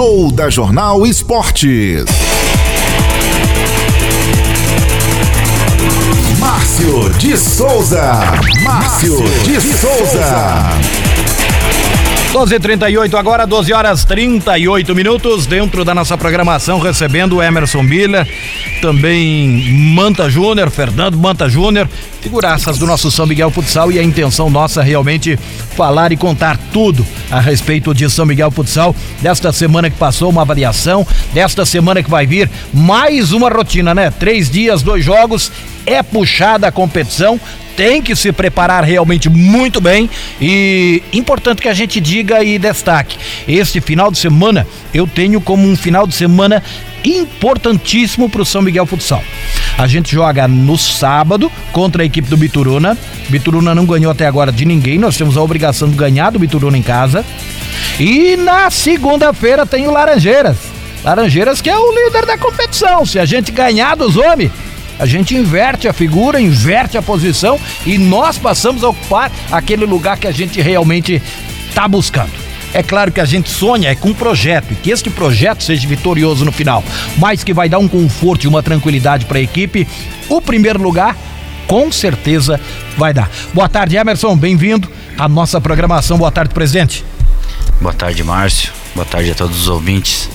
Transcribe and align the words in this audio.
Show 0.00 0.32
da 0.32 0.48
Jornal 0.48 1.06
Esportes. 1.06 2.06
Márcio 6.38 7.10
de 7.18 7.36
Souza. 7.36 8.32
Márcio 8.64 9.22
de 9.44 9.60
Souza. 9.60 10.70
12h38 12.32 13.12
agora, 13.18 13.46
12 13.46 13.72
horas 13.74 14.04
38 14.06 14.94
minutos, 14.94 15.44
dentro 15.44 15.84
da 15.84 15.94
nossa 15.94 16.16
programação, 16.16 16.78
recebendo 16.78 17.36
o 17.36 17.42
Emerson 17.42 17.82
Miller, 17.82 18.26
também 18.80 19.70
Manta 19.94 20.30
Júnior, 20.30 20.70
Fernando 20.70 21.16
Manta 21.16 21.48
Júnior, 21.48 21.88
figuraças 22.20 22.78
do 22.78 22.86
nosso 22.86 23.10
São 23.10 23.26
Miguel 23.26 23.50
Futsal 23.50 23.92
e 23.92 23.98
a 23.98 24.02
intenção 24.02 24.48
nossa 24.48 24.82
realmente 24.82 25.38
falar 25.76 26.12
e 26.12 26.16
contar 26.16 26.58
tudo 26.72 27.06
a 27.30 27.40
respeito 27.40 27.94
de 27.94 28.08
São 28.08 28.24
Miguel 28.24 28.50
Futsal, 28.50 28.96
desta 29.20 29.52
semana 29.52 29.90
que 29.90 29.96
passou, 29.96 30.30
uma 30.30 30.42
avaliação, 30.42 31.06
desta 31.32 31.66
semana 31.66 32.02
que 32.02 32.10
vai 32.10 32.26
vir, 32.26 32.50
mais 32.72 33.32
uma 33.32 33.50
rotina, 33.50 33.94
né? 33.94 34.10
Três 34.10 34.50
dias, 34.50 34.82
dois 34.82 35.04
jogos, 35.04 35.52
é 35.84 36.02
puxada 36.02 36.66
a 36.66 36.72
competição, 36.72 37.38
tem 37.76 38.02
que 38.02 38.14
se 38.14 38.32
preparar 38.32 38.84
realmente 38.84 39.28
muito 39.28 39.80
bem 39.80 40.08
e 40.40 41.02
importante 41.12 41.62
que 41.62 41.68
a 41.68 41.72
gente 41.74 42.00
diga 42.00 42.42
e 42.44 42.58
destaque, 42.58 43.16
este 43.48 43.80
final 43.80 44.10
de 44.10 44.18
semana 44.18 44.66
eu 44.92 45.06
tenho 45.06 45.40
como 45.40 45.66
um 45.66 45.76
final 45.76 46.06
de 46.06 46.14
semana 46.14 46.62
importantíssimo 47.04 48.28
para 48.28 48.42
o 48.42 48.46
São 48.46 48.62
Miguel 48.62 48.86
Futsal. 48.86 49.22
A 49.78 49.86
gente 49.86 50.12
joga 50.12 50.46
no 50.46 50.76
sábado 50.76 51.50
contra 51.72 52.02
a 52.02 52.06
equipe 52.06 52.28
do 52.28 52.36
Bituruna. 52.36 52.96
Bituruna 53.28 53.74
não 53.74 53.86
ganhou 53.86 54.10
até 54.12 54.26
agora 54.26 54.52
de 54.52 54.64
ninguém, 54.64 54.98
nós 54.98 55.16
temos 55.16 55.36
a 55.36 55.42
obrigação 55.42 55.88
de 55.88 55.96
ganhar 55.96 56.30
do 56.30 56.38
Bituruna 56.38 56.76
em 56.76 56.82
casa. 56.82 57.24
E 57.98 58.36
na 58.36 58.70
segunda-feira 58.70 59.64
tem 59.64 59.86
o 59.86 59.90
Laranjeiras. 59.90 60.56
Laranjeiras 61.04 61.60
que 61.60 61.70
é 61.70 61.78
o 61.78 61.92
líder 61.92 62.26
da 62.26 62.36
competição. 62.36 63.06
Se 63.06 63.18
a 63.18 63.24
gente 63.24 63.50
ganhar 63.52 63.96
dos 63.96 64.16
homens, 64.16 64.52
a 64.98 65.06
gente 65.06 65.34
inverte 65.34 65.88
a 65.88 65.94
figura, 65.94 66.40
inverte 66.40 66.98
a 66.98 67.02
posição 67.02 67.58
e 67.86 67.96
nós 67.96 68.36
passamos 68.36 68.84
a 68.84 68.88
ocupar 68.90 69.32
aquele 69.50 69.86
lugar 69.86 70.18
que 70.18 70.26
a 70.26 70.32
gente 70.32 70.60
realmente 70.60 71.22
está 71.70 71.88
buscando. 71.88 72.39
É 72.72 72.82
claro 72.82 73.10
que 73.10 73.20
a 73.20 73.24
gente 73.24 73.50
sonha 73.50 73.90
é 73.90 73.94
com 73.94 74.10
um 74.10 74.14
projeto 74.14 74.72
e 74.72 74.76
que 74.76 74.90
este 74.90 75.10
projeto 75.10 75.62
seja 75.62 75.86
vitorioso 75.88 76.44
no 76.44 76.52
final, 76.52 76.84
mas 77.18 77.42
que 77.42 77.52
vai 77.52 77.68
dar 77.68 77.78
um 77.78 77.88
conforto 77.88 78.44
e 78.44 78.48
uma 78.48 78.62
tranquilidade 78.62 79.26
para 79.26 79.38
a 79.38 79.42
equipe. 79.42 79.86
O 80.28 80.40
primeiro 80.40 80.80
lugar, 80.80 81.16
com 81.66 81.90
certeza, 81.90 82.60
vai 82.96 83.12
dar. 83.12 83.28
Boa 83.52 83.68
tarde, 83.68 83.96
Emerson, 83.96 84.36
bem-vindo 84.36 84.88
à 85.18 85.28
nossa 85.28 85.60
programação. 85.60 86.16
Boa 86.16 86.30
tarde, 86.30 86.54
presidente. 86.54 87.04
Boa 87.80 87.94
tarde, 87.94 88.22
Márcio. 88.22 88.72
Boa 88.94 89.06
tarde 89.06 89.32
a 89.32 89.34
todos 89.34 89.62
os 89.62 89.68
ouvintes. 89.68 90.28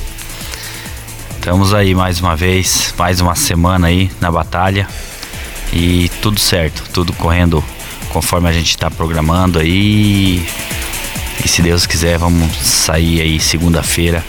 Estamos 1.38 1.74
aí 1.74 1.94
mais 1.94 2.20
uma 2.20 2.36
vez, 2.36 2.94
mais 2.98 3.22
uma 3.22 3.36
semana 3.36 3.88
aí 3.88 4.10
na 4.20 4.32
batalha 4.32 4.88
e 5.72 6.10
tudo 6.22 6.40
certo, 6.40 6.84
tudo 6.92 7.14
correndo 7.14 7.64
conforme 8.10 8.50
a 8.50 8.52
gente 8.52 8.70
está 8.70 8.90
programando 8.90 9.60
aí. 9.60 10.46
E 11.46 11.48
se 11.48 11.62
Deus 11.62 11.86
quiser, 11.86 12.18
vamos 12.18 12.52
sair 12.58 13.22
aí 13.22 13.40
segunda-feira 13.40 14.24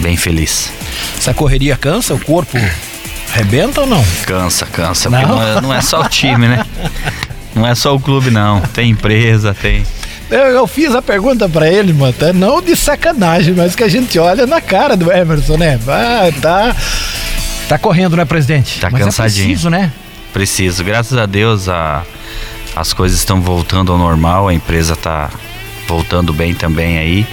bem 0.00 0.16
feliz. 0.16 0.72
Essa 1.16 1.32
correria 1.32 1.76
cansa? 1.76 2.12
O 2.12 2.18
corpo 2.18 2.58
rebenta 3.32 3.82
ou 3.82 3.86
não? 3.86 4.04
Cansa, 4.26 4.66
cansa. 4.66 5.08
Não, 5.08 5.22
não 5.22 5.42
é, 5.42 5.60
não 5.60 5.72
é 5.72 5.80
só 5.80 6.00
o 6.00 6.08
time, 6.08 6.48
né? 6.48 6.66
Não 7.54 7.64
é 7.64 7.72
só 7.74 7.94
o 7.94 8.00
clube, 8.00 8.30
não. 8.30 8.60
Tem 8.60 8.90
empresa, 8.90 9.54
tem 9.54 9.84
eu, 10.28 10.38
eu 10.38 10.66
fiz 10.66 10.94
a 10.94 11.00
pergunta 11.00 11.48
para 11.48 11.70
ele, 11.70 11.92
mano, 11.92 12.14
não 12.34 12.60
de 12.60 12.76
sacanagem, 12.76 13.54
mas 13.54 13.74
que 13.74 13.82
a 13.82 13.88
gente 13.88 14.18
olha 14.18 14.46
na 14.46 14.60
cara 14.60 14.96
do 14.96 15.10
Emerson, 15.10 15.56
né? 15.56 15.78
Ah, 15.88 16.30
tá. 16.42 16.76
Tá 17.68 17.78
correndo, 17.78 18.16
né, 18.16 18.24
presidente? 18.24 18.80
Tá 18.80 18.90
mas 18.90 19.00
é 19.00 19.04
cansadinho. 19.04 19.44
É 19.44 19.46
preciso, 19.46 19.70
né? 19.70 19.92
Preciso. 20.32 20.84
Graças 20.84 21.16
a 21.16 21.26
Deus 21.26 21.68
a, 21.68 22.02
as 22.74 22.92
coisas 22.92 23.18
estão 23.18 23.40
voltando 23.40 23.92
ao 23.92 23.98
normal, 23.98 24.48
a 24.48 24.54
empresa 24.54 24.96
tá 24.96 25.30
voltando 25.88 26.32
bem 26.32 26.54
também 26.54 26.98
aí 26.98 27.26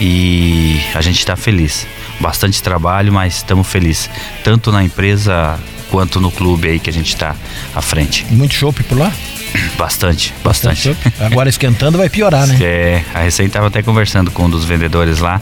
e 0.00 0.80
a 0.94 1.00
gente 1.00 1.18
está 1.20 1.36
feliz. 1.36 1.86
Bastante 2.20 2.62
trabalho, 2.62 3.12
mas 3.12 3.36
estamos 3.36 3.66
felizes. 3.66 4.10
Tanto 4.42 4.70
na 4.72 4.82
empresa 4.82 5.58
quanto 5.90 6.20
no 6.20 6.30
clube 6.30 6.68
aí 6.68 6.80
que 6.80 6.90
a 6.90 6.92
gente 6.92 7.14
está 7.14 7.36
à 7.74 7.80
frente. 7.80 8.26
Muito 8.30 8.54
chopp 8.54 8.82
por 8.84 8.98
lá? 8.98 9.12
Bastante, 9.78 10.34
bastante. 10.42 10.88
bastante. 10.88 11.22
Agora 11.22 11.48
esquentando 11.48 11.96
vai 11.96 12.08
piorar, 12.10 12.44
né? 12.46 12.58
É, 12.60 13.04
a 13.14 13.20
recém 13.20 13.46
estava 13.46 13.68
até 13.68 13.82
conversando 13.82 14.32
com 14.32 14.46
um 14.46 14.50
dos 14.50 14.64
vendedores 14.64 15.20
lá. 15.20 15.40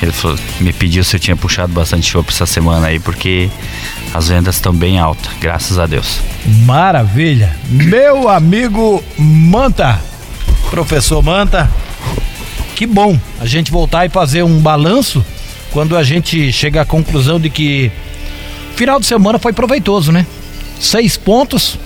Ele 0.00 0.12
falou, 0.12 0.38
me 0.60 0.72
pediu 0.72 1.04
se 1.04 1.16
eu 1.16 1.20
tinha 1.20 1.36
puxado 1.36 1.72
bastante 1.72 2.10
chopp 2.10 2.30
essa 2.30 2.46
semana 2.46 2.86
aí, 2.86 2.98
porque 2.98 3.50
as 4.14 4.28
vendas 4.28 4.54
estão 4.54 4.72
bem 4.72 4.98
altas, 4.98 5.30
graças 5.40 5.78
a 5.78 5.86
Deus. 5.86 6.20
Maravilha! 6.64 7.54
Meu 7.68 8.28
amigo 8.28 9.02
Manta, 9.18 10.00
professor 10.70 11.22
Manta, 11.22 11.70
que 12.74 12.86
bom 12.86 13.18
a 13.40 13.46
gente 13.46 13.70
voltar 13.70 14.06
e 14.06 14.08
fazer 14.08 14.42
um 14.42 14.58
balanço 14.58 15.24
quando 15.70 15.96
a 15.96 16.02
gente 16.02 16.52
chega 16.52 16.82
à 16.82 16.84
conclusão 16.84 17.38
de 17.38 17.50
que 17.50 17.92
Final 18.78 19.00
de 19.00 19.06
semana 19.06 19.40
foi 19.40 19.52
proveitoso, 19.52 20.12
né? 20.12 20.24
Seis 20.78 21.16
pontos, 21.16 21.76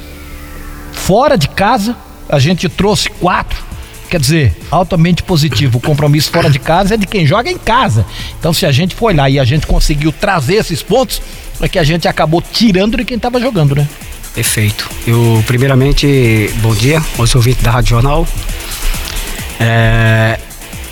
fora 0.92 1.38
de 1.38 1.48
casa, 1.48 1.96
a 2.28 2.38
gente 2.38 2.68
trouxe 2.68 3.08
quatro. 3.08 3.64
Quer 4.10 4.20
dizer, 4.20 4.54
altamente 4.70 5.22
positivo. 5.22 5.78
O 5.78 5.80
compromisso 5.80 6.30
fora 6.30 6.50
de 6.50 6.58
casa 6.58 6.92
é 6.92 6.96
de 6.98 7.06
quem 7.06 7.26
joga 7.26 7.50
em 7.50 7.56
casa. 7.56 8.04
Então, 8.38 8.52
se 8.52 8.66
a 8.66 8.70
gente 8.70 8.94
foi 8.94 9.14
lá 9.14 9.30
e 9.30 9.38
a 9.38 9.44
gente 9.44 9.66
conseguiu 9.66 10.12
trazer 10.12 10.56
esses 10.56 10.82
pontos, 10.82 11.22
é 11.62 11.66
que 11.66 11.78
a 11.78 11.82
gente 11.82 12.06
acabou 12.06 12.42
tirando 12.42 12.98
de 12.98 13.06
quem 13.06 13.16
estava 13.16 13.40
jogando, 13.40 13.74
né? 13.74 13.88
Perfeito. 14.34 14.86
Eu, 15.06 15.42
primeiramente, 15.46 16.50
bom 16.60 16.74
dia 16.74 17.02
aos 17.18 17.34
ouvintes 17.34 17.62
da 17.62 17.70
Rádio 17.70 17.88
Jornal. 17.88 18.28
É, 19.62 20.38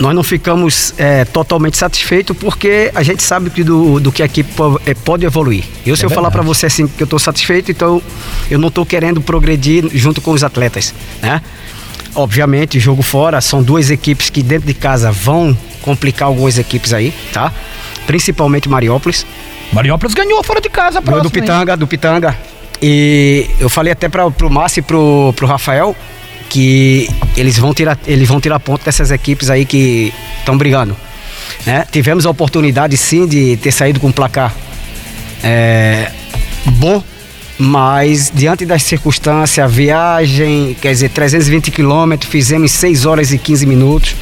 nós 0.00 0.14
não 0.14 0.22
ficamos 0.22 0.94
é, 0.96 1.26
totalmente 1.26 1.76
satisfeitos 1.76 2.34
porque 2.34 2.90
a 2.94 3.02
gente 3.02 3.22
sabe 3.22 3.50
que 3.50 3.62
do, 3.62 4.00
do 4.00 4.10
que 4.10 4.22
a 4.22 4.26
equipe 4.26 4.50
é, 4.86 4.94
pode 4.94 5.26
evoluir. 5.26 5.64
Eu, 5.84 5.94
se 5.94 6.04
é 6.04 6.06
eu 6.06 6.10
falar 6.10 6.30
para 6.30 6.40
você 6.40 6.66
assim 6.66 6.86
que 6.88 7.02
eu 7.02 7.04
estou 7.04 7.18
satisfeito, 7.18 7.70
então 7.70 8.00
eu 8.50 8.58
não 8.58 8.68
estou 8.68 8.86
querendo 8.86 9.20
progredir 9.20 9.88
junto 9.92 10.22
com 10.22 10.30
os 10.30 10.42
atletas, 10.42 10.94
né? 11.20 11.42
Obviamente, 12.14 12.80
jogo 12.80 13.02
fora, 13.02 13.40
são 13.42 13.62
duas 13.62 13.90
equipes 13.90 14.30
que 14.30 14.42
dentro 14.42 14.66
de 14.66 14.74
casa 14.74 15.12
vão 15.12 15.56
complicar 15.82 16.28
algumas 16.28 16.58
equipes 16.58 16.92
aí, 16.92 17.14
tá? 17.32 17.52
Principalmente 18.06 18.68
Mariópolis. 18.68 19.26
Mariópolis 19.70 20.14
ganhou 20.14 20.42
fora 20.42 20.60
de 20.62 20.70
casa, 20.70 21.00
próximo, 21.00 21.24
do 21.24 21.30
Pitanga, 21.30 21.72
hein? 21.72 21.78
do 21.78 21.86
Pitanga. 21.86 22.36
E 22.82 23.48
eu 23.60 23.68
falei 23.68 23.92
até 23.92 24.08
para 24.08 24.26
o 24.26 24.50
Márcio 24.50 24.80
e 24.80 24.82
pro, 24.82 25.32
pro 25.36 25.46
Rafael 25.46 25.94
que 26.50 27.08
eles 27.36 27.56
vão 27.56 27.72
tirar, 27.72 27.98
eles 28.06 28.28
vão 28.28 28.40
tirar 28.40 28.60
ponto 28.60 28.84
dessas 28.84 29.10
equipes 29.10 29.48
aí 29.48 29.64
que 29.64 30.12
estão 30.40 30.58
brigando. 30.58 30.94
Né? 31.64 31.86
Tivemos 31.90 32.26
a 32.26 32.30
oportunidade 32.30 32.96
sim 32.98 33.26
de 33.26 33.56
ter 33.56 33.72
saído 33.72 33.98
com 33.98 34.08
um 34.08 34.12
placar 34.12 34.54
é, 35.42 36.10
bom, 36.66 37.02
mas 37.58 38.30
diante 38.34 38.66
das 38.66 38.82
circunstâncias, 38.82 39.64
a 39.64 39.68
viagem, 39.68 40.76
quer 40.80 40.90
dizer, 40.90 41.10
320 41.10 41.70
quilômetros, 41.70 42.30
fizemos 42.30 42.72
em 42.72 42.74
6 42.74 43.06
horas 43.06 43.32
e 43.32 43.38
15 43.38 43.66
minutos. 43.66 44.16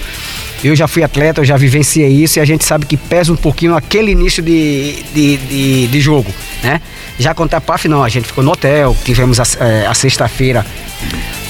Eu 0.63 0.75
já 0.75 0.89
fui 0.89 1.03
atleta, 1.05 1.41
eu 1.41 1.45
já 1.45 1.57
vivenciei 1.57 2.09
isso 2.09 2.39
e 2.39 2.41
a 2.41 2.45
gente 2.45 2.65
sabe 2.65 2.85
que 2.85 2.97
pesa 2.97 3.33
um 3.33 3.37
pouquinho 3.37 3.77
aquele 3.77 4.11
início 4.11 4.43
de, 4.43 5.03
de, 5.15 5.37
de, 5.37 5.87
de 5.87 6.01
jogo, 6.01 6.33
né? 6.63 6.81
Já 7.19 7.35
contra 7.35 7.59
a 7.59 7.61
PAF 7.61 7.89
não, 7.89 8.03
a 8.03 8.09
gente 8.09 8.27
ficou 8.27 8.43
no 8.43 8.53
hotel, 8.53 8.97
tivemos 9.05 9.39
a, 9.41 9.45
é, 9.65 9.87
a 9.87 9.95
sexta-feira 9.95 10.65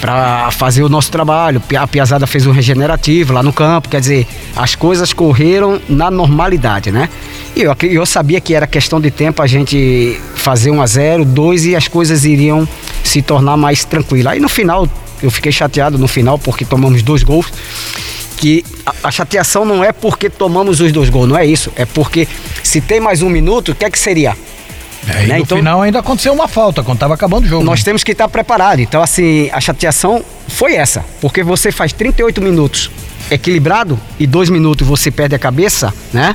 para 0.01 0.51
fazer 0.51 0.83
o 0.83 0.89
nosso 0.89 1.11
trabalho. 1.11 1.63
A 1.79 1.87
Piazada 1.87 2.27
fez 2.27 2.47
um 2.47 2.53
regenerativo 2.53 3.33
lá 3.33 3.43
no 3.43 3.53
campo, 3.53 3.89
quer 3.89 4.01
dizer, 4.01 4.27
as 4.55 4.75
coisas 4.75 5.13
correram 5.13 5.81
na 5.89 6.11
normalidade, 6.11 6.91
né? 6.91 7.09
E 7.57 7.63
eu, 7.63 7.77
eu 7.83 8.07
sabia 8.07 8.41
que 8.41 8.55
era 8.55 8.67
questão 8.67 9.01
de 9.01 9.11
tempo 9.11 9.43
a 9.43 9.47
gente 9.47 10.21
fazer 10.35 10.71
um 10.71 10.81
a 10.81 10.87
zero, 10.87 11.25
dois 11.25 11.65
e 11.65 11.75
as 11.75 11.89
coisas 11.89 12.25
iriam 12.25 12.69
se 13.03 13.21
tornar 13.23 13.57
mais 13.57 13.85
tranquilas. 13.85 14.35
Aí 14.35 14.41
no 14.41 14.49
final, 14.49 14.89
eu 15.23 15.31
fiquei 15.31 15.51
chateado 15.51 15.99
no 15.99 16.09
final 16.09 16.39
porque 16.39 16.65
tomamos 16.65 17.03
dois 17.03 17.23
gols. 17.23 17.47
Que 18.39 18.65
a, 18.87 18.95
a 19.05 19.11
chateação 19.11 19.65
não 19.65 19.85
é 19.85 19.93
porque 19.93 20.31
tomamos 20.31 20.81
os 20.81 20.93
dois 20.93 21.11
gols, 21.11 21.29
não 21.29 21.37
é 21.37 21.45
isso. 21.45 21.73
É 21.77 21.85
porque 21.85 22.27
se 22.63 22.81
tem 22.81 23.01
mais 23.01 23.21
um 23.21 23.29
minuto, 23.29 23.73
o 23.73 23.75
que 23.75 23.85
é 23.85 23.91
que 23.91 23.99
seria? 23.99 24.37
É, 25.07 25.27
né? 25.27 25.37
no 25.37 25.43
então, 25.43 25.59
final 25.59 25.83
ainda 25.83 25.99
aconteceu 26.01 26.33
uma 26.33 26.49
falta, 26.49 26.83
quando 26.83 26.97
estava 26.97 27.15
acabando 27.15 27.45
o 27.45 27.49
jogo. 27.49 27.65
Nós 27.65 27.81
né? 27.81 27.85
temos 27.87 28.05
que 28.05 28.13
estar 28.13 28.29
preparados. 28.29 28.81
Então, 28.83 29.03
assim, 29.03 29.51
a 29.53 29.61
chateação 29.61 30.25
foi 30.49 30.75
essa. 30.75 31.05
Porque 31.21 31.43
você 31.43 31.73
faz 31.73 31.93
38 31.93 32.41
minutos 32.41 32.91
equilibrado 33.31 33.99
e 34.19 34.27
dois 34.27 34.49
minutos 34.49 34.87
você 34.87 35.11
perde 35.11 35.35
a 35.35 35.39
cabeça, 35.39 35.93
né? 36.13 36.35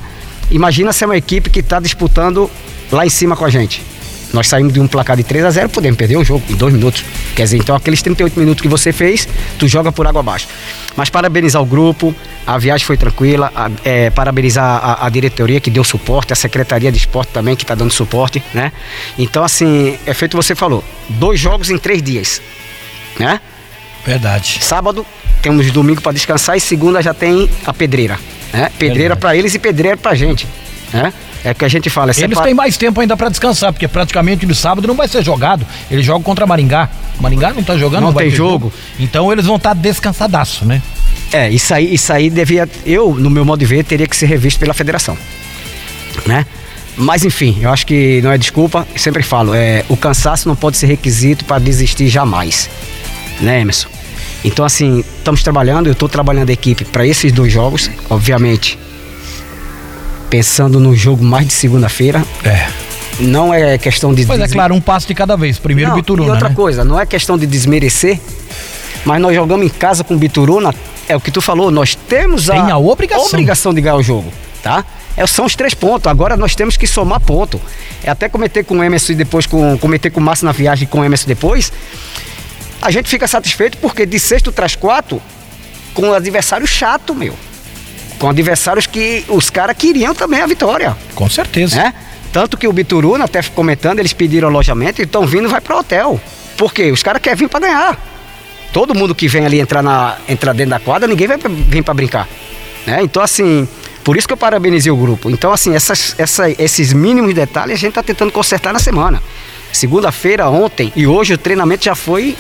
Imagina 0.52 0.94
se 0.94 1.04
é 1.04 1.08
uma 1.08 1.18
equipe 1.18 1.50
que 1.50 1.60
está 1.60 1.80
disputando 1.80 2.50
lá 2.92 3.06
em 3.06 3.10
cima 3.10 3.36
com 3.36 3.46
a 3.46 3.50
gente. 3.50 3.82
Nós 4.34 4.48
saímos 4.48 4.74
de 4.74 4.80
um 4.80 4.88
placar 4.88 5.16
de 5.16 5.24
3 5.24 5.46
a 5.46 5.52
0 5.52 5.70
podemos 5.70 5.96
perder 5.96 6.18
o 6.18 6.26
jogo 6.26 6.44
em 6.50 6.56
dois 6.56 6.74
minutos. 6.74 7.06
Quer 7.36 7.44
dizer, 7.44 7.58
então 7.58 7.76
aqueles 7.76 8.02
38 8.02 8.38
minutos 8.40 8.62
que 8.64 8.68
você 8.68 8.92
fez, 8.92 9.28
tu 9.60 9.68
joga 9.68 9.92
por 9.92 10.08
água 10.08 10.22
abaixo. 10.22 10.48
Mas 10.98 11.10
parabenizar 11.10 11.62
o 11.62 11.66
grupo, 11.66 12.16
a 12.46 12.58
viagem 12.58 12.86
foi 12.86 12.98
tranquila, 12.98 13.52
a, 13.56 13.70
é, 13.86 14.10
parabenizar 14.10 14.66
a, 14.66 15.06
a, 15.06 15.10
diretoria 15.10 15.60
que 15.60 15.70
deu 15.70 15.84
suporte, 15.84 16.34
a 16.34 16.36
Secretaria 16.36 16.92
de 16.92 16.98
Esporte 16.98 17.32
também 17.32 17.56
que 17.56 17.64
está 17.64 17.76
dando 17.76 17.94
suporte, 17.94 18.44
né? 18.56 18.72
Então, 19.20 19.44
assim, 19.44 19.98
é 20.06 20.14
feito 20.16 20.36
você 20.36 20.56
falou, 20.56 20.84
dois 21.08 21.40
jogos 21.40 21.70
em 21.70 21.78
três 21.78 22.02
dias, 22.02 22.42
né? 23.20 23.40
Verdade. 24.04 24.60
Sábado 24.62 25.06
temos 25.44 25.70
domingo 25.72 26.02
para 26.02 26.12
descansar 26.12 26.58
e 26.58 26.60
segunda 26.60 27.02
já 27.04 27.14
tem 27.14 27.50
a 27.66 27.74
pedreira, 27.74 28.20
né? 28.52 28.72
Pedreira 28.80 29.16
para 29.16 29.36
eles 29.36 29.54
e 29.54 29.60
pedreira 29.60 29.96
para 29.96 30.16
gente, 30.16 30.48
né? 30.92 31.14
É 31.44 31.54
que 31.54 31.66
a 31.66 31.68
gente 31.68 31.90
fala. 31.90 32.12
É 32.12 32.24
Eles 32.24 32.40
têm 32.40 32.54
mais 32.54 32.78
tempo 32.78 33.01
ainda 33.01 33.18
para 33.18 33.28
descansar, 33.30 33.74
porque 33.74 33.88
praticamente 33.88 34.45
no 34.45 34.56
sábado 34.56 34.88
não 34.88 34.95
vai 34.95 35.07
ser 35.07 35.24
jogado. 35.24 35.66
Eles 35.92 36.06
jogam 36.06 36.24
contra 36.24 36.48
Maringá. 36.48 36.90
Maringá 37.19 37.54
não 37.54 37.63
tá 37.63 37.78
jogando, 37.78 38.01
não, 38.01 38.12
não 38.12 38.18
tem 38.18 38.30
jogo. 38.30 38.68
jogo. 38.68 38.74
Então 38.98 39.31
eles 39.31 39.45
vão 39.45 39.57
estar 39.57 39.75
tá 39.75 39.81
descansadaço, 39.81 40.66
né? 40.66 40.81
É, 41.31 41.50
isso 41.50 41.74
aí, 41.74 41.94
isso 41.94 42.13
aí 42.13 42.30
devia. 42.30 42.69
Eu, 42.86 43.13
no 43.13 43.30
meu 43.30 43.44
modo 43.44 43.60
de 43.60 43.66
ver, 43.66 43.84
teria 43.84 44.07
que 44.07 44.16
ser 44.16 44.28
revisto 44.28 44.60
pela 44.60 44.74
federação. 44.74 45.18
Né? 46.25 46.45
Mas 46.95 47.25
enfim, 47.25 47.57
eu 47.60 47.72
acho 47.72 47.86
que 47.86 48.22
não 48.22 48.31
é 48.31 48.38
desculpa, 48.38 48.88
sempre 48.96 49.24
falo, 49.24 49.54
é, 49.54 49.84
o 49.89 49.98
cansaço 49.98 50.48
não 50.48 50.56
pode 50.56 50.78
ser 50.78 50.86
requisito 50.86 51.44
para 51.44 51.60
desistir 51.60 52.07
jamais. 52.07 52.69
Né, 53.42 53.62
Emerson? 53.62 53.89
Então, 54.46 54.63
assim, 54.63 55.04
estamos 55.18 55.42
trabalhando, 55.42 55.88
eu 55.88 55.94
estou 55.94 56.07
trabalhando 56.07 56.51
a 56.51 56.54
equipe 56.54 56.86
para 56.86 57.06
esses 57.06 57.31
dois 57.31 57.51
jogos, 57.51 57.89
obviamente 58.10 58.78
pensando 60.34 60.80
no 60.80 60.96
jogo 60.96 61.24
mais 61.24 61.46
de 61.46 61.54
segunda-feira. 61.54 62.26
É. 62.44 62.68
Não 63.20 63.54
é 63.54 63.78
questão 63.78 64.12
de. 64.12 64.26
Mas 64.26 64.42
é 64.42 64.48
claro, 64.48 64.74
um 64.74 64.82
passo 64.82 65.06
de 65.06 65.14
cada 65.14 65.38
vez. 65.38 65.60
Primeiro 65.60 65.92
não, 65.92 65.96
Bituruna. 65.96 66.28
E 66.28 66.32
outra 66.32 66.50
né? 66.50 66.56
coisa, 66.56 66.84
não 66.84 67.00
é 67.00 67.06
questão 67.06 67.38
de 67.38 67.46
desmerecer, 67.46 68.20
mas 69.06 69.22
nós 69.22 69.36
jogamos 69.36 69.64
em 69.64 69.70
casa 69.70 70.04
com 70.04 70.16
o 70.16 70.18
Bituruna. 70.18 70.74
É 71.08 71.16
o 71.16 71.22
que 71.22 71.30
tu 71.30 71.40
falou, 71.40 71.70
nós 71.70 71.94
temos 71.94 72.50
a, 72.50 72.54
Tem 72.54 72.72
a 72.72 72.80
obrigação. 72.80 73.28
obrigação 73.28 73.76
de 73.76 73.82
ganhar 73.82 73.96
o 73.96 74.02
jogo, 74.02 74.34
tá? 74.64 74.84
É, 75.16 75.28
são 75.28 75.46
os 75.46 75.56
três 75.56 75.76
pontos. 75.76 76.08
Agora 76.08 76.36
nós 76.36 76.56
temos 76.56 76.78
que 76.78 76.88
somar 76.88 77.20
ponto. 77.20 77.62
É 78.04 78.10
até 78.10 78.28
cometer 78.28 78.64
com 78.64 78.80
o 78.80 78.84
Emerson 78.84 79.12
e 79.12 79.16
depois 79.16 79.46
com. 79.46 79.78
Cometer 79.78 80.10
com 80.10 80.20
o 80.20 80.24
Márcio 80.24 80.48
na 80.48 80.52
viagem 80.52 80.88
com 80.88 81.02
o 81.02 81.06
Emerson 81.06 81.28
depois. 81.28 81.72
A 82.82 82.90
gente 82.90 83.08
fica 83.08 83.28
satisfeito 83.28 83.78
porque 83.78 84.04
de 84.04 84.20
sexto 84.20 84.52
traz 84.52 84.76
quatro 84.76 85.22
com 85.94 86.08
um 86.08 86.14
adversário 86.14 86.66
chato, 86.66 87.14
meu 87.14 87.36
com 88.24 88.30
adversários 88.30 88.88
que 88.88 89.25
os 89.28 89.50
caras 89.50 89.75
queriam 89.75 90.16
também 90.16 90.40
a 90.40 90.48
vitória. 90.48 90.96
Com 91.14 91.30
certeza. 91.30 91.75
Né? 91.75 91.94
Tanto 92.31 92.56
que 92.56 92.66
o 92.66 92.72
Bituruna, 92.72 93.25
até 93.25 93.44
comentando, 93.44 94.00
eles 94.00 94.14
pediram 94.14 94.48
alojamento 94.48 95.02
e 95.02 95.04
estão 95.04 95.28
vindo 95.28 95.50
vai 95.50 95.60
para 95.60 95.75
o 95.75 95.80
hotel. 95.80 96.22
Por 96.58 96.74
quê? 96.74 96.90
Os 96.90 97.04
caras 97.04 97.22
querem 97.22 97.38
vir 97.38 97.50
para 97.50 97.60
ganhar. 97.60 98.02
Todo 98.72 98.96
mundo 98.96 99.14
que 99.14 99.28
vem 99.28 99.46
ali 99.46 99.60
entrar, 99.60 99.84
na, 99.84 100.16
entrar 100.30 100.54
dentro 100.54 100.70
da 100.70 100.80
quadra, 100.80 101.06
ninguém 101.06 101.28
vai 101.28 101.38
vir 101.38 101.84
para 101.84 101.94
brincar. 101.94 102.30
Né? 102.88 103.00
Então, 103.02 103.22
assim, 103.22 103.68
por 104.06 104.16
isso 104.16 104.25
que 104.25 104.31
eu 104.31 104.38
parabenizei 104.38 104.90
o 104.90 104.96
grupo. 104.96 105.30
Então, 105.30 105.52
assim, 105.52 105.75
essas, 105.75 106.16
essa, 106.18 106.50
esses 106.50 106.94
mínimos 106.94 107.34
detalhes 107.34 107.74
a 107.74 107.78
gente 107.78 107.90
está 107.90 108.04
tentando 108.04 108.31
consertar 108.31 108.72
na 108.72 108.80
semana. 108.80 109.22
Segunda-feira, 109.74 110.50
ontem 110.50 110.94
e 110.96 111.06
hoje 111.06 111.34
o 111.34 111.38
treinamento 111.38 111.84
já 111.84 111.94
foi 111.94 112.38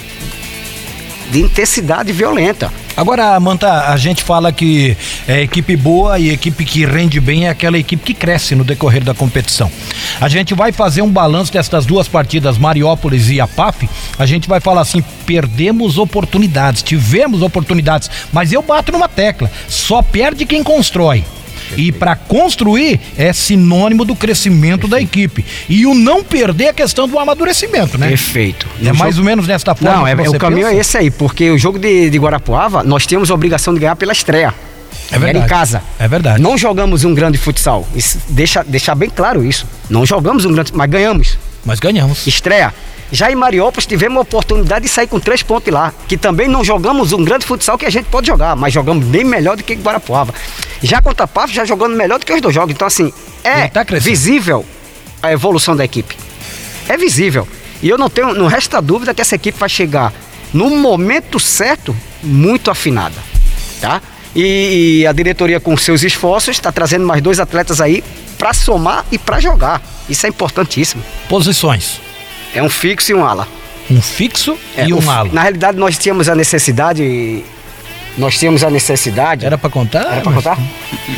de 1.29 1.41
intensidade 1.41 2.13
violenta. 2.13 2.71
Agora, 2.95 3.39
Manta, 3.39 3.89
a 3.89 3.97
gente 3.97 4.23
fala 4.23 4.51
que 4.51 4.95
é 5.27 5.41
equipe 5.41 5.75
boa 5.75 6.19
e 6.19 6.29
equipe 6.29 6.63
que 6.63 6.85
rende 6.85 7.19
bem 7.19 7.47
é 7.47 7.49
aquela 7.49 7.77
equipe 7.77 8.03
que 8.03 8.13
cresce 8.13 8.53
no 8.53 8.63
decorrer 8.63 9.03
da 9.03 9.15
competição. 9.15 9.71
A 10.21 10.29
gente 10.29 10.53
vai 10.53 10.71
fazer 10.71 11.01
um 11.01 11.09
balanço 11.09 11.51
destas 11.51 11.85
duas 11.85 12.07
partidas, 12.07 12.57
Mariópolis 12.57 13.29
e 13.29 13.41
APAF. 13.41 13.89
A 14.17 14.25
gente 14.27 14.47
vai 14.47 14.59
falar 14.59 14.81
assim: 14.81 15.03
perdemos 15.25 15.97
oportunidades, 15.97 16.83
tivemos 16.83 17.41
oportunidades, 17.41 18.09
mas 18.31 18.53
eu 18.53 18.61
bato 18.61 18.91
numa 18.91 19.09
tecla: 19.09 19.51
só 19.67 20.01
perde 20.03 20.45
quem 20.45 20.63
constrói. 20.63 21.23
E 21.77 21.91
para 21.91 22.15
construir 22.15 22.99
é 23.17 23.31
sinônimo 23.33 24.05
do 24.05 24.15
crescimento 24.15 24.87
Perfeito. 24.87 24.89
da 24.89 25.01
equipe. 25.01 25.45
E 25.69 25.85
o 25.85 25.93
não 25.93 26.23
perder 26.23 26.65
é 26.65 26.69
a 26.69 26.73
questão 26.73 27.07
do 27.07 27.17
amadurecimento, 27.19 27.97
né? 27.97 28.09
Perfeito. 28.09 28.67
No 28.79 28.83
é 28.83 28.85
jogo... 28.87 28.99
mais 28.99 29.17
ou 29.17 29.23
menos 29.23 29.47
desta 29.47 29.75
forma. 29.75 29.97
Não, 29.97 30.07
é, 30.07 30.13
o 30.13 30.37
caminho 30.37 30.67
pensa? 30.67 30.77
é 30.77 30.79
esse 30.79 30.97
aí, 30.97 31.11
porque 31.11 31.49
o 31.51 31.57
jogo 31.57 31.79
de, 31.79 32.09
de 32.09 32.17
Guarapuava, 32.17 32.83
nós 32.83 33.05
temos 33.05 33.29
a 33.31 33.33
obrigação 33.33 33.73
de 33.73 33.79
ganhar 33.79 33.95
pela 33.95 34.13
estreia. 34.13 34.53
É 35.13 35.19
verdade. 35.19 35.37
Era 35.37 35.45
em 35.45 35.49
casa. 35.49 35.83
É 35.99 36.07
verdade. 36.07 36.41
Não 36.41 36.57
jogamos 36.57 37.03
um 37.03 37.13
grande 37.13 37.37
futsal. 37.37 37.87
Isso, 37.95 38.19
deixa, 38.29 38.63
deixar 38.63 38.95
bem 38.95 39.09
claro 39.09 39.43
isso. 39.45 39.67
Não 39.89 40.05
jogamos 40.05 40.45
um 40.45 40.51
grande, 40.51 40.71
mas 40.73 40.89
ganhamos. 40.89 41.37
Mas 41.63 41.79
ganhamos. 41.79 42.25
Estreia. 42.25 42.73
Já 43.11 43.31
em 43.31 43.35
Mariópolis 43.35 43.85
tivemos 43.85 44.17
a 44.17 44.21
oportunidade 44.21 44.85
de 44.85 44.89
sair 44.89 45.05
com 45.05 45.19
três 45.19 45.43
pontos 45.43 45.71
lá, 45.71 45.93
que 46.07 46.17
também 46.17 46.47
não 46.47 46.63
jogamos 46.63 47.13
um 47.13 47.23
grande 47.23 47.45
futsal 47.45 47.77
que 47.77 47.85
a 47.85 47.89
gente 47.89 48.05
pode 48.05 48.25
jogar, 48.25 48.55
mas 48.55 48.73
jogamos 48.73 49.05
bem 49.05 49.23
melhor 49.23 49.55
do 49.55 49.63
que 49.63 49.75
Guarapuava. 49.75 50.33
Já 50.81 50.99
contra 50.99 51.25
a 51.25 51.27
PAF, 51.27 51.53
já 51.53 51.63
jogando 51.63 51.95
melhor 51.95 52.17
do 52.17 52.25
que 52.25 52.33
os 52.33 52.41
dois 52.41 52.55
jogos. 52.55 52.73
Então, 52.73 52.87
assim, 52.87 53.13
é 53.43 53.67
tá 53.67 53.85
visível 53.99 54.65
a 55.21 55.31
evolução 55.31 55.75
da 55.75 55.85
equipe. 55.85 56.17
É 56.89 56.97
visível. 56.97 57.47
E 57.83 57.89
eu 57.89 57.99
não 57.99 58.09
tenho, 58.09 58.33
não 58.33 58.47
resta 58.47 58.81
dúvida 58.81 59.13
que 59.13 59.21
essa 59.21 59.35
equipe 59.35 59.59
vai 59.59 59.69
chegar 59.69 60.11
no 60.51 60.69
momento 60.71 61.39
certo, 61.39 61.95
muito 62.23 62.71
afinada. 62.71 63.21
Tá? 63.79 64.01
E, 64.35 65.01
e 65.01 65.07
a 65.07 65.11
diretoria, 65.11 65.59
com 65.59 65.75
seus 65.77 66.03
esforços, 66.03 66.55
está 66.55 66.71
trazendo 66.71 67.05
mais 67.05 67.21
dois 67.21 67.39
atletas 67.39 67.79
aí 67.79 68.03
para 68.37 68.53
somar 68.53 69.05
e 69.11 69.17
para 69.17 69.39
jogar. 69.39 69.81
Isso 70.09 70.25
é 70.25 70.29
importantíssimo. 70.29 71.03
Posições. 71.29 72.01
É 72.53 72.61
um 72.61 72.69
fixo 72.69 73.11
e 73.11 73.15
um 73.15 73.25
ala. 73.25 73.47
Um 73.89 74.01
fixo 74.01 74.57
é, 74.75 74.87
e 74.87 74.93
um, 74.93 75.03
um 75.03 75.09
ala. 75.09 75.29
Na 75.31 75.41
realidade, 75.41 75.77
nós 75.77 75.97
tínhamos 75.97 76.27
a 76.29 76.35
necessidade. 76.35 77.43
Nós 78.17 78.37
tínhamos 78.37 78.63
a 78.63 78.69
necessidade. 78.69 79.45
Era 79.45 79.57
para 79.57 79.69
contar? 79.69 80.05
Era 80.11 80.21
para 80.21 80.33
contar? 80.33 80.57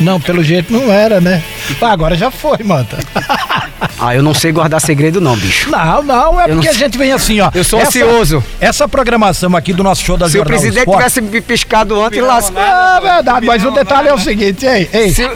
Não, 0.00 0.20
pelo 0.20 0.42
jeito 0.42 0.72
não 0.72 0.92
era, 0.92 1.20
né? 1.20 1.42
Ah, 1.80 1.92
agora 1.92 2.16
já 2.16 2.30
foi, 2.30 2.58
manta. 2.64 2.98
Ah, 3.98 4.14
eu 4.14 4.22
não 4.22 4.34
sei 4.34 4.52
guardar 4.52 4.80
segredo, 4.80 5.20
não, 5.20 5.36
bicho. 5.36 5.70
Não, 5.70 6.02
não, 6.02 6.40
é 6.40 6.44
eu 6.44 6.54
porque 6.54 6.68
não... 6.68 6.74
a 6.74 6.78
gente 6.78 6.98
vem 6.98 7.12
assim, 7.12 7.40
ó. 7.40 7.50
Eu 7.54 7.64
sou 7.64 7.80
essa, 7.80 7.88
ansioso. 7.88 8.44
Essa 8.60 8.88
programação 8.88 9.56
aqui 9.56 9.72
do 9.72 9.82
nosso 9.82 10.02
show 10.02 10.16
da 10.16 10.26
Se 10.26 10.34
Jornal 10.34 10.46
o 10.46 10.60
presidente 10.60 10.80
Esporte, 10.80 10.98
tivesse 10.98 11.20
me 11.20 11.40
piscado 11.40 12.00
antes, 12.02 12.20
lá. 12.20 12.38
É 12.38 13.00
verdade, 13.00 13.46
mas 13.46 13.64
o 13.64 13.70
detalhe 13.70 14.08
é 14.08 14.14
o 14.14 14.18
seguinte, 14.18 14.66
ei, 14.66 14.88
ei. 14.92 15.10
Se... 15.10 15.28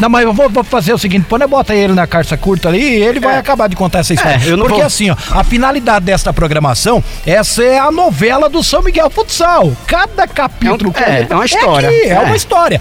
Não, 0.00 0.08
mas 0.08 0.24
eu 0.24 0.32
vou, 0.32 0.48
vou 0.48 0.62
fazer 0.62 0.92
o 0.92 0.98
seguinte, 0.98 1.26
quando 1.28 1.42
eu 1.42 1.48
bota 1.48 1.74
ele 1.74 1.92
na 1.92 2.06
carça 2.06 2.36
curta 2.36 2.68
ali, 2.68 2.82
ele 2.82 3.18
vai 3.20 3.34
é. 3.34 3.38
acabar 3.38 3.68
de 3.68 3.76
contar 3.76 4.00
essa 4.00 4.14
história. 4.14 4.36
É, 4.36 4.56
Porque 4.56 4.74
vou... 4.74 4.82
assim, 4.82 5.10
ó, 5.10 5.16
a 5.30 5.42
finalidade 5.42 6.04
desta 6.04 6.32
programação, 6.32 7.02
essa 7.26 7.62
é 7.62 7.78
a 7.78 7.90
novela 7.90 8.48
do 8.48 8.62
São 8.62 8.82
Miguel 8.82 9.10
Futsal. 9.10 9.72
Cada 9.86 10.26
capítulo... 10.26 10.92
É, 10.96 11.00
um, 11.00 11.04
é, 11.04 11.26
é 11.28 11.34
uma 11.34 11.44
história. 11.44 11.86
É, 11.86 11.88
aqui, 11.88 12.08
é 12.10 12.20
uma 12.20 12.36
história 12.36 12.80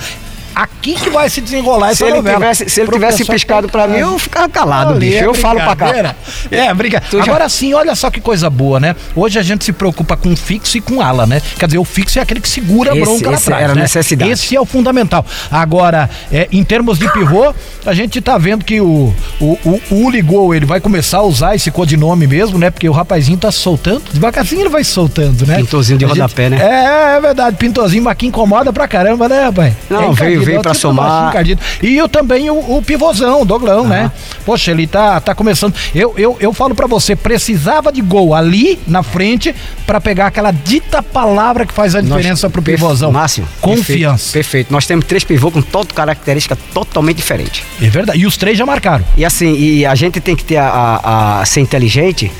aqui 0.58 0.96
que 0.96 1.10
vai 1.12 1.30
se 1.30 1.40
desenrolar 1.40 1.90
se 1.90 1.94
essa 1.94 2.06
ele 2.06 2.16
novela. 2.16 2.38
Tivesse, 2.38 2.70
se 2.70 2.82
ele 2.82 2.92
tivesse 2.92 3.26
piscado 3.26 3.70
para 3.70 3.88
mim, 3.88 4.00
eu 4.00 4.18
ficava 4.18 4.50
calado, 4.50 4.94
Ali, 4.94 5.12
bicho. 5.12 5.24
É 5.24 5.26
eu 5.26 5.34
falo 5.36 5.60
para 5.60 5.76
cá. 5.76 6.16
É, 6.50 6.74
briga. 6.74 7.04
Agora 7.14 7.44
já... 7.44 7.50
sim, 7.50 7.74
olha 7.74 7.94
só 7.96 8.10
que 8.10 8.20
coisa 8.20 8.50
boa, 8.50 8.80
né? 8.80 8.96
Hoje 9.16 9.38
a 9.38 9.44
gente 9.44 9.64
se 9.64 9.72
preocupa 9.72 10.18
com 10.18 10.36
fixo 10.36 10.78
e 10.78 10.82
com 10.82 11.00
ala, 11.00 11.28
né? 11.28 11.42
Quer 11.60 11.68
dizer, 11.68 11.78
o 11.78 11.86
fixo 11.86 12.18
é 12.18 12.22
aquele 12.24 12.42
que 12.42 12.50
segura 12.50 12.92
esse, 12.92 13.02
a 13.02 13.06
bronca 13.06 13.30
lá 13.30 13.38
atrás. 13.38 13.64
Era 13.64 13.76
né? 13.76 13.82
necessidade. 13.82 14.32
Esse 14.32 14.56
é 14.56 14.60
o 14.60 14.66
fundamental. 14.66 15.24
Agora, 15.52 16.10
é, 16.32 16.48
em 16.52 16.64
termos 16.64 16.98
de 16.98 17.08
pivô, 17.12 17.54
a 17.86 17.94
gente 17.94 18.20
tá 18.20 18.38
vendo 18.38 18.66
que 18.66 18.82
o, 18.82 19.14
o, 19.40 19.46
o, 19.64 19.82
o 19.92 20.10
Ligou, 20.10 20.56
ele 20.56 20.66
vai 20.66 20.80
começar 20.80 21.20
a 21.20 21.24
usar 21.24 21.56
esse 21.56 21.70
codinome 21.70 22.26
mesmo, 22.26 22.58
né? 22.58 22.72
Porque 22.72 22.90
o 22.90 22.92
rapazinho 22.92 23.38
tá 23.38 23.52
soltando, 23.52 24.04
devagarzinho 24.12 24.62
ele 24.62 24.70
vai 24.70 24.84
soltando, 24.84 25.46
né? 25.46 25.58
Pintozinho 25.58 26.00
de 26.00 26.06
rodapé, 26.06 26.50
gente... 26.50 26.60
né? 26.60 26.66
É, 26.66 27.18
é 27.18 27.22
verdade, 27.22 27.56
pintozinho, 27.58 28.04
mas 28.04 28.18
que 28.18 28.26
incomoda 28.26 28.74
pra 28.74 28.88
caramba, 28.88 29.30
né, 29.30 29.44
rapaz? 29.44 29.74
Não, 29.90 30.12
é 30.12 30.14
veio, 30.14 30.47
veio 30.52 30.62
pra 30.62 30.74
somar. 30.74 31.34
E 31.82 31.96
eu 31.96 32.10
também 32.10 32.50
o, 32.50 32.78
o 32.78 32.82
pivôzão, 32.82 33.42
o 33.42 33.46
Doglão, 33.46 33.86
ah. 33.86 33.90
né? 33.90 34.12
Poxa, 34.46 34.72
ele 34.72 34.88
tá, 34.88 35.20
tá 35.20 35.36
começando. 35.36 35.74
Eu, 35.94 36.14
eu, 36.18 36.38
eu 36.40 36.54
falo 36.54 36.74
para 36.74 36.88
você, 36.88 37.16
precisava 37.16 37.92
de 37.92 38.02
gol 38.02 38.34
ali 38.34 38.80
na 38.88 39.04
frente 39.04 39.54
para 39.86 40.00
pegar 40.02 40.28
aquela 40.28 40.52
dita 40.52 41.04
palavra 41.04 41.66
que 41.66 41.74
faz 41.74 41.96
a 41.96 42.02
diferença 42.02 42.48
Nós, 42.48 42.54
pro 42.54 42.62
pivôzão. 42.62 43.12
Márcio, 43.12 43.48
confiança. 43.62 44.32
Perfeito, 44.32 44.48
perfeito. 44.48 44.74
Nós 44.74 44.86
temos 44.86 45.06
três 45.06 45.24
pivôs 45.24 45.54
com 45.54 45.62
toda 45.62 45.94
característica 45.94 46.58
totalmente 46.74 47.18
diferente. 47.18 47.64
É 47.82 47.90
verdade. 47.90 48.20
E 48.20 48.26
os 48.26 48.38
três 48.38 48.58
já 48.58 48.66
marcaram. 48.66 49.06
E 49.16 49.26
assim, 49.26 49.54
e 49.56 49.86
a 49.86 49.96
gente 49.96 50.20
tem 50.20 50.36
que 50.36 50.44
ter 50.44 50.58
a, 50.58 50.68
a, 50.68 51.42
a 51.42 51.46
ser 51.46 51.62
inteligente. 51.62 52.32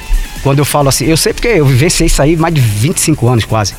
Quando 0.44 0.60
eu 0.60 0.66
falo 0.66 0.90
assim, 0.90 1.06
eu 1.06 1.18
sei 1.18 1.34
porque 1.34 1.48
eu 1.48 1.66
vivenciei 1.66 2.08
isso 2.08 2.22
aí 2.22 2.36
mais 2.36 2.54
de 2.54 2.62
25 2.62 3.28
anos 3.28 3.46
quase. 3.46 3.74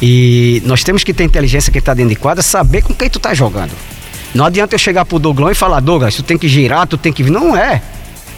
E 0.00 0.62
nós 0.64 0.84
temos 0.84 1.02
que 1.04 1.14
ter 1.14 1.24
inteligência 1.24 1.72
que 1.72 1.78
está 1.78 1.94
dentro 1.94 2.10
de 2.10 2.16
quadra, 2.16 2.42
saber 2.42 2.82
com 2.82 2.94
quem 2.94 3.08
tu 3.08 3.18
tá 3.18 3.32
jogando. 3.32 3.72
Não 4.34 4.44
adianta 4.44 4.74
eu 4.74 4.78
chegar 4.78 5.04
pro 5.04 5.18
Douglão 5.18 5.50
e 5.50 5.54
falar, 5.54 5.80
Douglas, 5.80 6.14
tu 6.14 6.22
tem 6.22 6.36
que 6.36 6.48
girar, 6.48 6.86
tu 6.86 6.98
tem 6.98 7.12
que 7.12 7.22
vir. 7.22 7.30
Não 7.30 7.56
é. 7.56 7.80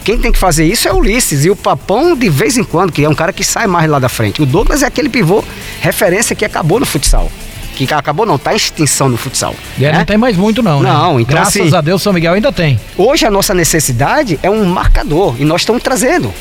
Quem 0.03 0.17
tem 0.17 0.31
que 0.31 0.39
fazer 0.39 0.65
isso 0.65 0.87
é 0.87 0.93
o 0.93 0.97
Ulisses 0.97 1.45
e 1.45 1.49
o 1.49 1.55
Papão 1.55 2.15
de 2.15 2.29
vez 2.29 2.57
em 2.57 2.63
quando, 2.63 2.91
que 2.91 3.03
é 3.03 3.09
um 3.09 3.15
cara 3.15 3.33
que 3.33 3.43
sai 3.43 3.67
mais 3.67 3.89
lá 3.89 3.99
da 3.99 4.07
frente. 4.07 4.41
O 4.41 4.45
Douglas 4.45 4.81
é 4.81 4.85
aquele 4.85 5.09
pivô 5.09 5.43
referência 5.81 6.35
que 6.35 6.45
acabou 6.45 6.79
no 6.79 6.85
futsal. 6.85 7.29
Que 7.75 7.93
acabou 7.93 8.25
não, 8.25 8.37
tá 8.37 8.53
em 8.53 8.57
extinção 8.57 9.07
no 9.07 9.17
futsal. 9.17 9.55
E 9.77 9.81
né? 9.81 9.91
não 9.91 10.05
tem 10.05 10.17
mais 10.17 10.35
muito 10.35 10.63
não, 10.63 10.81
né? 10.81 10.91
Não, 10.91 11.19
então 11.19 11.33
Graças 11.33 11.61
assim, 11.61 11.75
a 11.75 11.81
Deus 11.81 12.01
São 12.01 12.11
Miguel 12.11 12.33
ainda 12.33 12.51
tem. 12.51 12.79
Hoje 12.97 13.25
a 13.25 13.31
nossa 13.31 13.53
necessidade 13.53 14.39
é 14.41 14.49
um 14.49 14.65
marcador 14.65 15.35
e 15.37 15.45
nós 15.45 15.61
estamos 15.61 15.83
trazendo. 15.83 16.33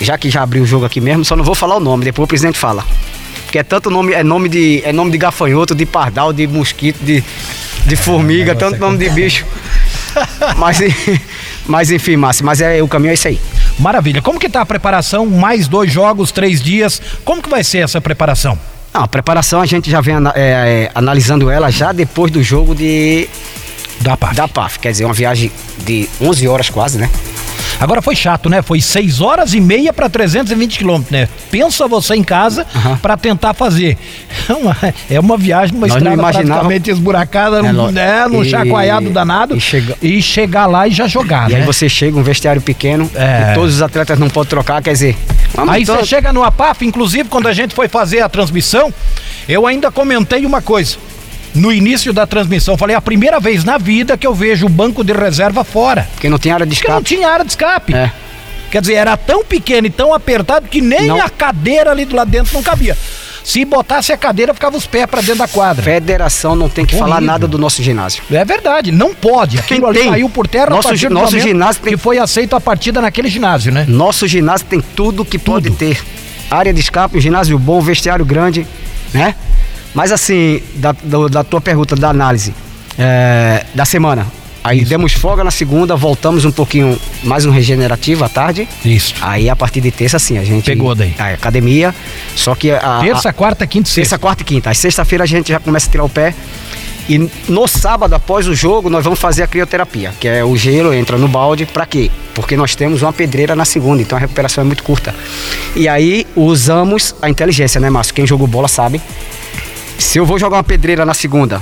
Já 0.00 0.18
que 0.18 0.30
já 0.30 0.42
abriu 0.42 0.62
o 0.62 0.66
jogo 0.66 0.84
aqui 0.84 1.00
mesmo, 1.00 1.24
só 1.24 1.36
não 1.36 1.44
vou 1.44 1.54
falar 1.54 1.76
o 1.76 1.80
nome, 1.80 2.04
depois 2.04 2.24
o 2.24 2.28
presidente 2.28 2.58
fala. 2.58 2.84
Porque 3.44 3.58
é 3.58 3.62
tanto 3.62 3.90
nome, 3.90 4.12
é 4.12 4.24
nome 4.24 4.48
de, 4.48 4.82
é 4.84 4.92
nome 4.92 5.10
de 5.10 5.18
gafanhoto, 5.18 5.74
de 5.74 5.86
pardal, 5.86 6.32
de 6.32 6.46
mosquito, 6.46 6.98
de, 7.04 7.22
de 7.86 7.96
formiga, 7.96 8.54
tanto 8.54 8.78
nome 8.78 8.98
de 8.98 9.08
bicho. 9.10 9.46
mas, 10.56 10.78
mas 11.66 11.90
enfim, 11.90 12.16
Márcio, 12.16 12.44
mas 12.44 12.60
é, 12.60 12.82
o 12.82 12.88
caminho 12.88 13.10
é 13.10 13.14
esse 13.14 13.28
aí. 13.28 13.40
Maravilha. 13.78 14.22
Como 14.22 14.38
que 14.38 14.48
tá 14.48 14.60
a 14.60 14.66
preparação? 14.66 15.26
Mais 15.26 15.68
dois 15.68 15.92
jogos, 15.92 16.32
três 16.32 16.60
dias. 16.60 17.00
Como 17.24 17.42
que 17.42 17.48
vai 17.48 17.62
ser 17.62 17.78
essa 17.78 18.00
preparação? 18.00 18.58
Não, 18.92 19.02
a 19.02 19.08
preparação 19.08 19.60
a 19.60 19.66
gente 19.66 19.90
já 19.90 20.00
vem 20.00 20.14
é, 20.14 20.20
é, 20.36 20.90
analisando 20.94 21.50
ela 21.50 21.70
já 21.70 21.92
depois 21.92 22.30
do 22.30 22.42
jogo 22.42 22.74
de 22.74 23.28
da 24.00 24.16
PAF. 24.16 24.34
Da 24.34 24.48
PAF, 24.48 24.78
quer 24.78 24.92
dizer, 24.92 25.04
uma 25.04 25.14
viagem 25.14 25.50
de 25.84 26.08
11 26.20 26.48
horas 26.48 26.70
quase, 26.70 26.98
né? 26.98 27.10
Agora 27.80 28.00
foi 28.00 28.14
chato, 28.14 28.48
né? 28.48 28.62
Foi 28.62 28.80
6 28.80 29.20
horas 29.20 29.54
e 29.54 29.60
meia 29.60 29.92
para 29.92 30.08
320 30.08 30.78
quilômetros, 30.78 31.10
né? 31.10 31.28
Pensa 31.50 31.86
você 31.86 32.14
em 32.14 32.24
casa 32.24 32.66
uhum. 32.74 32.96
para 32.96 33.16
tentar 33.16 33.54
fazer. 33.54 33.96
É 34.46 34.52
uma, 34.52 34.76
é 35.08 35.20
uma 35.20 35.38
viagem, 35.38 35.74
uma 35.74 35.86
Nós 35.86 35.96
estrada 35.96 36.20
praticamente 36.20 36.90
esburacada, 36.90 37.60
é, 37.60 37.72
num, 37.72 37.90
né? 37.90 38.26
num 38.28 38.44
e, 38.44 38.50
chacoalhado 38.50 39.08
danado. 39.08 39.56
E, 39.56 39.60
chega... 39.60 39.96
e, 40.02 40.20
chegar 40.20 40.66
lá 40.66 40.86
e 40.86 40.90
já 40.90 41.06
jogar, 41.06 41.48
e 41.48 41.54
né? 41.54 41.60
aí 41.60 41.64
você 41.64 41.88
chega, 41.88 42.18
um 42.18 42.22
vestiário 42.22 42.60
pequeno, 42.60 43.10
é. 43.14 43.54
todos 43.54 43.76
os 43.76 43.82
atletas 43.82 44.18
não 44.18 44.28
podem 44.28 44.50
trocar, 44.50 44.82
quer 44.82 44.92
dizer... 44.92 45.16
Aí 45.66 45.84
você 45.84 46.04
chega 46.04 46.30
no 46.30 46.42
APAF, 46.42 46.84
inclusive 46.84 47.28
quando 47.28 47.46
a 47.46 47.54
gente 47.54 47.74
foi 47.74 47.88
fazer 47.88 48.20
a 48.20 48.28
transmissão, 48.28 48.92
eu 49.48 49.66
ainda 49.66 49.90
comentei 49.90 50.44
uma 50.44 50.60
coisa 50.60 50.98
no 51.54 51.72
início 51.72 52.12
da 52.12 52.26
transmissão. 52.26 52.76
Falei, 52.76 52.94
é 52.94 52.96
a 52.96 53.02
primeira 53.02 53.38
vez 53.38 53.64
na 53.64 53.78
vida 53.78 54.18
que 54.18 54.26
eu 54.26 54.34
vejo 54.34 54.66
o 54.66 54.68
banco 54.68 55.04
de 55.04 55.12
reserva 55.12 55.62
fora. 55.64 56.08
Porque 56.12 56.28
não 56.28 56.38
tinha 56.38 56.54
área 56.54 56.66
de 56.66 56.74
escape. 56.74 56.92
Porque 56.92 57.14
não 57.14 57.18
tinha 57.18 57.30
área 57.30 57.44
de 57.44 57.52
escape. 57.52 57.94
É. 57.94 58.12
Quer 58.70 58.80
dizer, 58.80 58.94
era 58.94 59.16
tão 59.16 59.44
pequeno 59.44 59.86
e 59.86 59.90
tão 59.90 60.12
apertado 60.12 60.66
que 60.68 60.80
nem 60.80 61.06
não. 61.06 61.22
a 61.22 61.30
cadeira 61.30 61.92
ali 61.92 62.04
do 62.04 62.16
lado 62.16 62.28
dentro 62.28 62.52
não 62.52 62.62
cabia. 62.62 62.96
Se 63.44 63.62
botasse 63.64 64.10
a 64.10 64.16
cadeira, 64.16 64.54
ficava 64.54 64.74
os 64.74 64.86
pés 64.86 65.06
para 65.06 65.20
dentro 65.20 65.36
da 65.36 65.46
quadra. 65.46 65.82
Federação 65.82 66.56
não 66.56 66.68
tem 66.68 66.86
que 66.86 66.94
Horrível. 66.94 67.08
falar 67.08 67.20
nada 67.20 67.46
do 67.46 67.58
nosso 67.58 67.82
ginásio. 67.82 68.22
É 68.32 68.42
verdade, 68.42 68.90
não 68.90 69.14
pode. 69.14 69.58
Aquilo 69.58 69.86
ali 69.86 70.02
caiu 70.04 70.30
por 70.30 70.48
terra 70.48 70.70
nosso, 70.70 70.88
a 70.88 71.10
nosso 71.10 71.38
ginásio 71.38 71.82
tem... 71.82 71.92
que 71.92 71.98
foi 71.98 72.18
aceito 72.18 72.56
a 72.56 72.60
partida 72.60 73.02
naquele 73.02 73.28
ginásio, 73.28 73.70
né? 73.70 73.84
Nosso 73.86 74.26
ginásio 74.26 74.66
tem 74.66 74.80
tudo 74.80 75.24
que 75.26 75.38
tudo. 75.38 75.52
pode 75.52 75.70
ter. 75.72 76.02
Área 76.50 76.72
de 76.72 76.80
escape, 76.80 77.18
um 77.18 77.20
ginásio 77.20 77.58
bom, 77.58 77.80
vestiário 77.82 78.24
grande, 78.24 78.66
né? 79.12 79.34
Mas 79.94 80.12
assim, 80.12 80.60
da, 80.74 80.92
da, 80.92 81.28
da 81.28 81.44
tua 81.44 81.60
pergunta, 81.60 81.94
da 81.94 82.10
análise 82.10 82.52
é, 82.98 83.64
da 83.74 83.84
semana. 83.84 84.26
Aí 84.62 84.80
Isso. 84.80 84.88
demos 84.88 85.12
folga 85.12 85.44
na 85.44 85.50
segunda, 85.50 85.94
voltamos 85.94 86.46
um 86.46 86.50
pouquinho 86.50 86.98
mais 87.22 87.44
um 87.44 87.50
regenerativo 87.50 88.24
à 88.24 88.30
tarde. 88.30 88.66
Isso. 88.82 89.14
Aí 89.20 89.50
a 89.50 89.54
partir 89.54 89.82
de 89.82 89.90
terça, 89.90 90.18
sim, 90.18 90.38
a 90.38 90.44
gente. 90.44 90.64
Pegou 90.64 90.94
daí. 90.94 91.14
A 91.18 91.34
academia. 91.34 91.94
Só 92.34 92.54
que. 92.54 92.70
A, 92.70 93.00
terça, 93.02 93.28
a, 93.28 93.32
quarta, 93.32 93.66
quinta 93.66 93.90
e 93.90 93.92
Terça, 93.92 94.18
quarta 94.18 94.42
e 94.42 94.44
quinta. 94.46 94.70
Aí 94.70 94.74
sexta-feira 94.74 95.24
a 95.24 95.26
gente 95.26 95.52
já 95.52 95.60
começa 95.60 95.86
a 95.86 95.90
tirar 95.90 96.04
o 96.04 96.08
pé. 96.08 96.34
E 97.06 97.18
no 97.46 97.68
sábado, 97.68 98.14
após 98.14 98.48
o 98.48 98.54
jogo, 98.54 98.88
nós 98.88 99.04
vamos 99.04 99.18
fazer 99.18 99.42
a 99.42 99.46
crioterapia, 99.46 100.14
que 100.18 100.26
é 100.26 100.42
o 100.42 100.56
gelo 100.56 100.94
entra 100.94 101.18
no 101.18 101.28
balde. 101.28 101.66
Para 101.66 101.84
quê? 101.84 102.10
Porque 102.34 102.56
nós 102.56 102.74
temos 102.74 103.02
uma 103.02 103.12
pedreira 103.12 103.54
na 103.54 103.66
segunda, 103.66 104.00
então 104.00 104.16
a 104.16 104.20
recuperação 104.20 104.62
é 104.62 104.66
muito 104.66 104.82
curta. 104.82 105.14
E 105.76 105.86
aí 105.86 106.26
usamos 106.34 107.14
a 107.20 107.28
inteligência, 107.28 107.78
né, 107.78 107.90
Márcio? 107.90 108.14
Quem 108.14 108.26
jogou 108.26 108.46
bola 108.46 108.68
sabe. 108.68 109.02
Se 110.04 110.20
eu 110.20 110.24
vou 110.24 110.38
jogar 110.38 110.58
uma 110.58 110.62
pedreira 110.62 111.04
na 111.04 111.12
segunda 111.12 111.60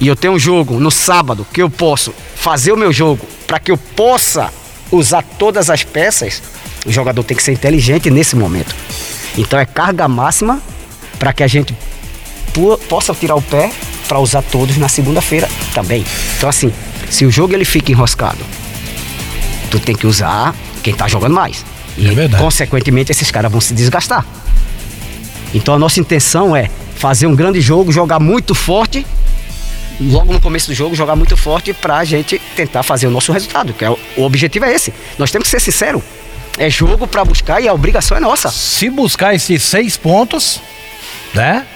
e 0.00 0.06
eu 0.06 0.16
tenho 0.16 0.32
um 0.32 0.38
jogo 0.38 0.80
no 0.80 0.90
sábado 0.90 1.46
que 1.52 1.60
eu 1.60 1.68
posso 1.68 2.14
fazer 2.36 2.72
o 2.72 2.76
meu 2.76 2.90
jogo 2.90 3.26
para 3.46 3.58
que 3.58 3.70
eu 3.70 3.76
possa 3.76 4.50
usar 4.90 5.22
todas 5.38 5.68
as 5.68 5.84
peças, 5.84 6.42
o 6.86 6.92
jogador 6.92 7.22
tem 7.22 7.36
que 7.36 7.42
ser 7.42 7.52
inteligente 7.52 8.08
nesse 8.08 8.34
momento. 8.34 8.74
Então 9.36 9.58
é 9.58 9.66
carga 9.66 10.08
máxima 10.08 10.62
para 11.18 11.34
que 11.34 11.42
a 11.42 11.46
gente 11.46 11.76
possa 12.88 13.12
tirar 13.12 13.34
o 13.34 13.42
pé 13.42 13.70
para 14.08 14.18
usar 14.18 14.40
todos 14.40 14.78
na 14.78 14.88
segunda-feira 14.88 15.50
também. 15.74 16.02
Então 16.38 16.48
assim, 16.48 16.72
se 17.10 17.26
o 17.26 17.30
jogo 17.30 17.52
ele 17.52 17.66
fica 17.66 17.92
enroscado, 17.92 18.38
tu 19.70 19.78
tem 19.78 19.94
que 19.94 20.06
usar 20.06 20.54
quem 20.82 20.94
tá 20.94 21.06
jogando 21.08 21.34
mais. 21.34 21.62
E 21.98 22.08
é 22.08 22.28
consequentemente 22.38 23.12
esses 23.12 23.30
caras 23.30 23.52
vão 23.52 23.60
se 23.60 23.74
desgastar. 23.74 24.24
Então 25.56 25.74
a 25.74 25.78
nossa 25.78 25.98
intenção 25.98 26.54
é 26.54 26.68
fazer 26.96 27.26
um 27.26 27.34
grande 27.34 27.62
jogo, 27.62 27.90
jogar 27.90 28.20
muito 28.20 28.54
forte, 28.54 29.06
logo 29.98 30.30
no 30.30 30.38
começo 30.38 30.66
do 30.66 30.74
jogo, 30.74 30.94
jogar 30.94 31.16
muito 31.16 31.34
forte 31.34 31.72
para 31.72 31.96
a 31.96 32.04
gente 32.04 32.38
tentar 32.54 32.82
fazer 32.82 33.06
o 33.06 33.10
nosso 33.10 33.32
resultado, 33.32 33.72
que 33.72 33.82
é 33.82 33.90
o, 33.90 33.98
objetivo 34.18 34.66
é 34.66 34.74
esse. 34.74 34.92
Nós 35.18 35.30
temos 35.30 35.48
que 35.48 35.50
ser 35.50 35.60
sinceros. 35.60 36.02
É 36.58 36.68
jogo 36.68 37.06
para 37.06 37.24
buscar 37.24 37.62
e 37.62 37.68
a 37.68 37.72
obrigação 37.72 38.18
é 38.18 38.20
nossa. 38.20 38.50
Se 38.50 38.90
buscar 38.90 39.34
esses 39.34 39.62
seis 39.62 39.96
pontos, 39.96 40.60
né? 41.32 41.66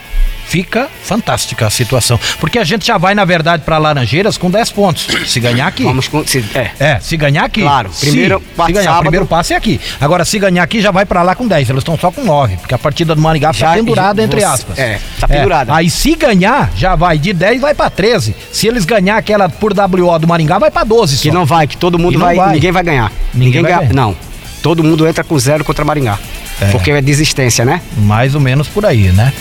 Fica 0.50 0.88
fantástica 1.04 1.68
a 1.68 1.70
situação. 1.70 2.18
Porque 2.40 2.58
a 2.58 2.64
gente 2.64 2.84
já 2.84 2.98
vai, 2.98 3.14
na 3.14 3.24
verdade, 3.24 3.62
para 3.64 3.78
Laranjeiras 3.78 4.36
com 4.36 4.50
10 4.50 4.72
pontos. 4.72 5.06
Se 5.28 5.38
ganhar 5.38 5.68
aqui. 5.68 5.84
Vamos 5.84 6.08
com, 6.08 6.26
se, 6.26 6.44
é. 6.54 6.72
é, 6.80 6.98
se 6.98 7.16
ganhar 7.16 7.44
aqui. 7.44 7.62
Claro, 7.62 7.88
primeiro 8.00 8.40
se, 8.40 8.66
se 8.66 8.72
ganhar, 8.72 8.84
sábado. 8.84 9.02
primeiro 9.02 9.26
passo 9.26 9.52
é 9.52 9.56
aqui. 9.56 9.80
Agora, 10.00 10.24
se 10.24 10.40
ganhar 10.40 10.64
aqui, 10.64 10.80
já 10.80 10.90
vai 10.90 11.06
para 11.06 11.22
lá 11.22 11.36
com 11.36 11.46
10. 11.46 11.70
Eles 11.70 11.80
estão 11.80 11.96
só 11.96 12.10
com 12.10 12.24
9, 12.24 12.56
porque 12.56 12.74
a 12.74 12.78
partida 12.78 13.14
do 13.14 13.20
Maringá 13.20 13.52
já, 13.52 13.68
tá 13.68 13.74
pendurada, 13.74 14.22
entre 14.22 14.42
aspas. 14.42 14.76
É, 14.76 14.98
tá 15.20 15.28
pendurada. 15.28 15.70
É. 15.70 15.76
Aí, 15.76 15.88
se 15.88 16.16
ganhar, 16.16 16.72
já 16.74 16.96
vai 16.96 17.16
de 17.16 17.32
10 17.32 17.60
vai 17.60 17.72
para 17.72 17.88
13. 17.88 18.34
Se 18.50 18.66
eles 18.66 18.84
ganhar 18.84 19.18
aquela 19.18 19.48
por 19.48 19.72
WO 19.72 20.18
do 20.18 20.26
Maringá, 20.26 20.58
vai 20.58 20.70
para 20.72 20.82
12 20.82 21.16
só. 21.16 21.22
Que 21.22 21.30
não 21.30 21.46
vai, 21.46 21.68
que 21.68 21.76
todo 21.76 21.96
mundo 21.96 22.18
vai, 22.18 22.34
vai, 22.34 22.54
ninguém 22.54 22.72
vai 22.72 22.82
ganhar. 22.82 23.12
Ninguém, 23.32 23.46
ninguém 23.46 23.62
vai 23.62 23.86
ganhar. 23.86 23.94
Não. 23.94 24.16
Todo 24.64 24.82
mundo 24.82 25.06
entra 25.06 25.22
com 25.22 25.38
zero 25.38 25.64
contra 25.64 25.84
Maringá. 25.84 26.18
É. 26.60 26.70
Porque 26.70 26.90
é 26.90 27.00
desistência, 27.00 27.64
né? 27.64 27.80
Mais 27.96 28.34
ou 28.34 28.40
menos 28.40 28.66
por 28.66 28.84
aí, 28.84 29.12
né? 29.12 29.32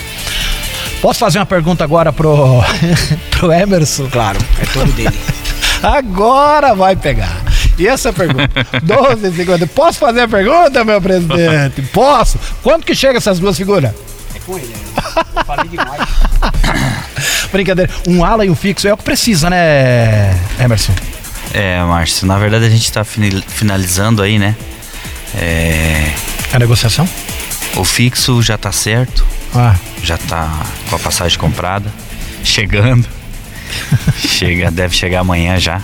Posso 1.01 1.19
fazer 1.19 1.39
uma 1.39 1.45
pergunta 1.45 1.83
agora 1.83 2.11
pro, 2.11 2.61
pro 3.31 3.51
Emerson? 3.51 4.07
Claro, 4.09 4.39
é 4.61 4.65
todo 4.65 4.91
dele. 4.91 5.17
agora 5.81 6.75
vai 6.75 6.95
pegar. 6.95 7.41
E 7.77 7.87
essa 7.87 8.11
pergunta? 8.11 8.49
12 8.83 9.35
segundos. 9.35 9.69
Posso 9.71 9.99
fazer 9.99 10.21
a 10.21 10.27
pergunta, 10.27 10.83
meu 10.83 11.01
presidente? 11.01 11.81
Posso? 11.93 12.37
Quanto 12.61 12.85
que 12.85 12.93
chega 12.93 13.17
essas 13.17 13.39
duas 13.39 13.55
figuras? 13.55 13.93
É 14.35 14.39
com 14.39 14.57
ele, 14.57 14.67
né? 14.67 15.23
Eu 15.37 15.45
falei 15.45 15.69
demais. 15.69 16.01
Brincadeira. 17.51 17.91
Um 18.05 18.23
ala 18.23 18.45
e 18.45 18.49
um 18.49 18.55
fixo 18.55 18.87
é 18.87 18.93
o 18.93 18.97
que 18.97 19.03
precisa, 19.03 19.49
né, 19.49 20.37
Emerson? 20.59 20.93
É, 21.53 21.81
Márcio, 21.81 22.27
na 22.27 22.37
verdade 22.37 22.65
a 22.65 22.69
gente 22.69 22.83
está 22.83 23.03
finalizando 23.03 24.21
aí, 24.21 24.37
né? 24.37 24.55
É... 25.35 26.11
A 26.53 26.59
negociação? 26.59 27.07
O 27.75 27.83
fixo 27.83 28.41
já 28.41 28.55
está 28.55 28.71
certo. 28.71 29.25
Ah. 29.53 29.75
Já 30.03 30.17
tá 30.17 30.65
com 30.89 30.95
a 30.95 30.99
passagem 30.99 31.37
comprada, 31.37 31.91
chegando. 32.43 33.07
Chega, 34.17 34.71
deve 34.71 34.95
chegar 34.95 35.19
amanhã 35.19 35.59
já. 35.59 35.81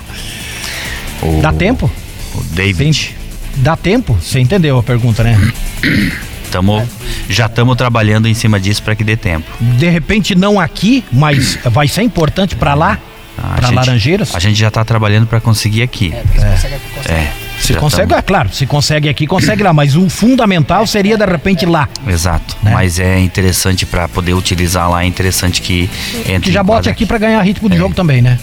O, 1.21 1.41
Dá 1.41 1.51
tempo? 1.53 1.89
O 2.33 2.41
David. 2.51 3.15
Dá 3.57 3.75
tempo? 3.75 4.13
Você 4.21 4.39
entendeu 4.39 4.77
a 4.77 4.83
pergunta, 4.83 5.23
né? 5.23 5.39
Tamo, 6.51 6.79
é. 6.79 6.87
Já 7.29 7.47
estamos 7.47 7.75
trabalhando 7.75 8.27
em 8.27 8.33
cima 8.33 8.59
disso 8.59 8.81
para 8.83 8.95
que 8.95 9.03
dê 9.03 9.17
tempo. 9.17 9.49
De 9.59 9.89
repente 9.89 10.35
não 10.35 10.59
aqui, 10.59 11.03
mas 11.11 11.57
vai 11.71 11.87
ser 11.87 12.03
importante 12.03 12.55
para 12.55 12.73
lá? 12.73 12.99
Para 13.35 13.69
Laranjeiras? 13.69 14.33
A 14.33 14.39
gente 14.39 14.57
já 14.57 14.69
está 14.69 14.83
trabalhando 14.85 15.27
para 15.27 15.41
conseguir 15.41 15.81
aqui. 15.81 16.13
É, 16.13 17.11
é. 17.11 17.44
Se 17.59 17.73
Já 17.73 17.79
consegue, 17.79 18.13
é 18.13 18.21
claro, 18.21 18.49
se 18.53 18.65
consegue 18.65 19.09
aqui, 19.09 19.25
consegue 19.25 19.63
lá, 19.63 19.73
mas 19.73 19.95
o 19.95 20.09
fundamental 20.09 20.85
seria 20.85 21.17
de 21.17 21.25
repente 21.25 21.65
lá. 21.65 21.89
Exato. 22.07 22.55
Né? 22.61 22.71
Mas 22.73 22.99
é 22.99 23.19
interessante 23.19 23.85
para 23.85 24.07
poder 24.07 24.33
utilizar 24.33 24.89
lá, 24.89 25.03
é 25.03 25.07
interessante 25.07 25.61
que 25.61 25.89
entre. 26.27 26.41
Que 26.41 26.51
já 26.51 26.63
bote 26.63 26.89
aqui 26.89 27.05
para 27.05 27.17
ganhar 27.17 27.41
ritmo 27.41 27.69
de 27.69 27.75
é. 27.75 27.79
jogo 27.79 27.95
também, 27.95 28.21
né? 28.21 28.37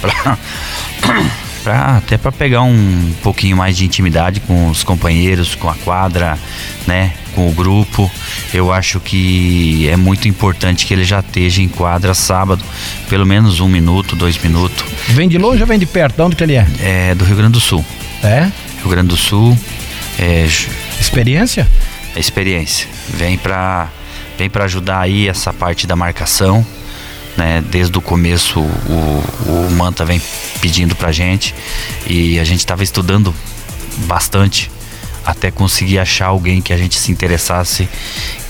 Pra... 0.00 0.38
pra, 1.64 1.96
até 1.96 2.18
para 2.18 2.30
pegar 2.30 2.62
um 2.62 3.12
pouquinho 3.22 3.56
mais 3.56 3.76
de 3.76 3.86
intimidade 3.86 4.38
com 4.40 4.68
os 4.68 4.84
companheiros, 4.84 5.54
com 5.54 5.68
a 5.68 5.74
quadra, 5.74 6.38
né, 6.86 7.12
com 7.34 7.48
o 7.48 7.52
grupo. 7.52 8.10
Eu 8.52 8.70
acho 8.70 9.00
que 9.00 9.88
é 9.88 9.96
muito 9.96 10.28
importante 10.28 10.86
que 10.86 10.92
ele 10.92 11.04
já 11.04 11.20
esteja 11.20 11.62
em 11.62 11.68
quadra 11.68 12.12
sábado, 12.12 12.62
pelo 13.08 13.24
menos 13.24 13.60
um 13.60 13.68
minuto, 13.68 14.14
dois 14.14 14.38
minutos. 14.38 14.84
Vem 15.08 15.28
de 15.28 15.38
longe 15.38 15.62
ou 15.62 15.66
vem 15.66 15.78
de 15.78 15.86
perto? 15.86 16.16
De 16.16 16.22
onde 16.22 16.36
que 16.36 16.44
ele 16.44 16.54
é? 16.54 16.66
É 16.80 17.14
do 17.14 17.24
Rio 17.24 17.36
Grande 17.36 17.54
do 17.54 17.60
Sul. 17.60 17.84
É? 18.24 18.50
Rio 18.78 18.88
Grande 18.88 19.08
do 19.08 19.16
Sul. 19.18 19.56
É, 20.18 20.46
experiência? 20.98 21.68
É 22.16 22.18
experiência. 22.20 22.88
Vem 23.10 23.36
para 23.36 23.90
vem 24.38 24.48
para 24.50 24.64
ajudar 24.64 25.00
aí 25.00 25.28
essa 25.28 25.52
parte 25.52 25.86
da 25.86 25.94
marcação. 25.94 26.64
Né, 27.36 27.64
desde 27.68 27.98
o 27.98 28.00
começo 28.00 28.60
o, 28.60 29.24
o 29.48 29.70
Manta 29.72 30.04
vem 30.04 30.22
pedindo 30.60 30.94
pra 30.94 31.10
gente 31.10 31.52
e 32.06 32.38
a 32.38 32.44
gente 32.44 32.60
estava 32.60 32.84
estudando 32.84 33.34
bastante 34.06 34.70
até 35.26 35.50
conseguir 35.50 35.98
achar 35.98 36.26
alguém 36.26 36.62
que 36.62 36.72
a 36.72 36.76
gente 36.76 36.96
se 36.96 37.10
interessasse 37.10 37.88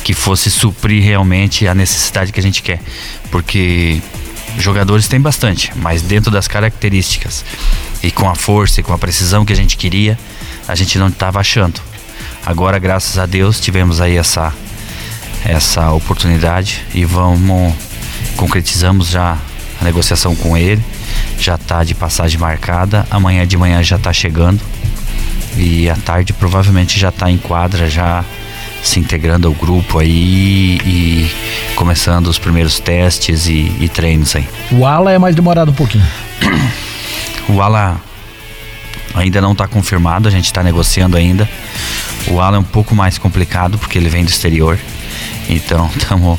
que 0.02 0.12
fosse 0.12 0.50
suprir 0.50 1.02
realmente 1.02 1.66
a 1.66 1.74
necessidade 1.74 2.30
que 2.30 2.38
a 2.38 2.42
gente 2.42 2.62
quer. 2.62 2.78
Porque 3.30 4.02
jogadores 4.58 5.08
tem 5.08 5.18
bastante, 5.18 5.72
mas 5.76 6.02
dentro 6.02 6.30
das 6.30 6.46
características 6.46 7.42
e 8.04 8.10
com 8.10 8.28
a 8.28 8.34
força 8.34 8.80
e 8.80 8.82
com 8.82 8.92
a 8.92 8.98
precisão 8.98 9.44
que 9.44 9.52
a 9.52 9.56
gente 9.56 9.78
queria, 9.78 10.18
a 10.68 10.74
gente 10.74 10.98
não 10.98 11.08
estava 11.08 11.40
achando. 11.40 11.80
Agora, 12.44 12.78
graças 12.78 13.18
a 13.18 13.24
Deus, 13.24 13.58
tivemos 13.58 14.00
aí 14.00 14.16
essa 14.16 14.52
essa 15.44 15.90
oportunidade 15.92 16.82
e 16.94 17.04
vamos 17.04 17.74
concretizamos 18.36 19.08
já 19.08 19.38
a 19.80 19.84
negociação 19.84 20.36
com 20.36 20.56
ele. 20.56 20.82
Já 21.38 21.54
está 21.54 21.82
de 21.82 21.94
passagem 21.94 22.38
marcada. 22.38 23.06
Amanhã 23.10 23.46
de 23.46 23.56
manhã 23.56 23.82
já 23.82 23.96
está 23.96 24.12
chegando 24.12 24.60
e 25.56 25.88
à 25.88 25.96
tarde 25.96 26.32
provavelmente 26.32 26.98
já 26.98 27.08
está 27.08 27.30
em 27.30 27.38
quadra 27.38 27.88
já 27.88 28.24
se 28.82 29.00
integrando 29.00 29.48
ao 29.48 29.54
grupo 29.54 29.98
aí 29.98 30.78
e 30.84 31.30
começando 31.74 32.26
os 32.26 32.38
primeiros 32.38 32.78
testes 32.78 33.46
e, 33.46 33.74
e 33.80 33.88
treinos 33.88 34.36
aí. 34.36 34.46
O 34.70 34.84
ala 34.84 35.10
é 35.10 35.18
mais 35.18 35.34
demorado 35.34 35.70
um 35.70 35.74
pouquinho. 35.74 36.04
O 37.48 37.60
ala 37.60 38.00
ainda 39.14 39.40
não 39.40 39.52
está 39.52 39.66
confirmado, 39.66 40.28
a 40.28 40.30
gente 40.30 40.46
está 40.46 40.62
negociando 40.62 41.16
ainda. 41.16 41.48
O 42.28 42.40
ala 42.40 42.56
é 42.56 42.60
um 42.60 42.64
pouco 42.64 42.94
mais 42.94 43.18
complicado 43.18 43.78
porque 43.78 43.98
ele 43.98 44.08
vem 44.08 44.24
do 44.24 44.30
exterior. 44.30 44.78
Então 45.48 45.90
estamos 45.96 46.38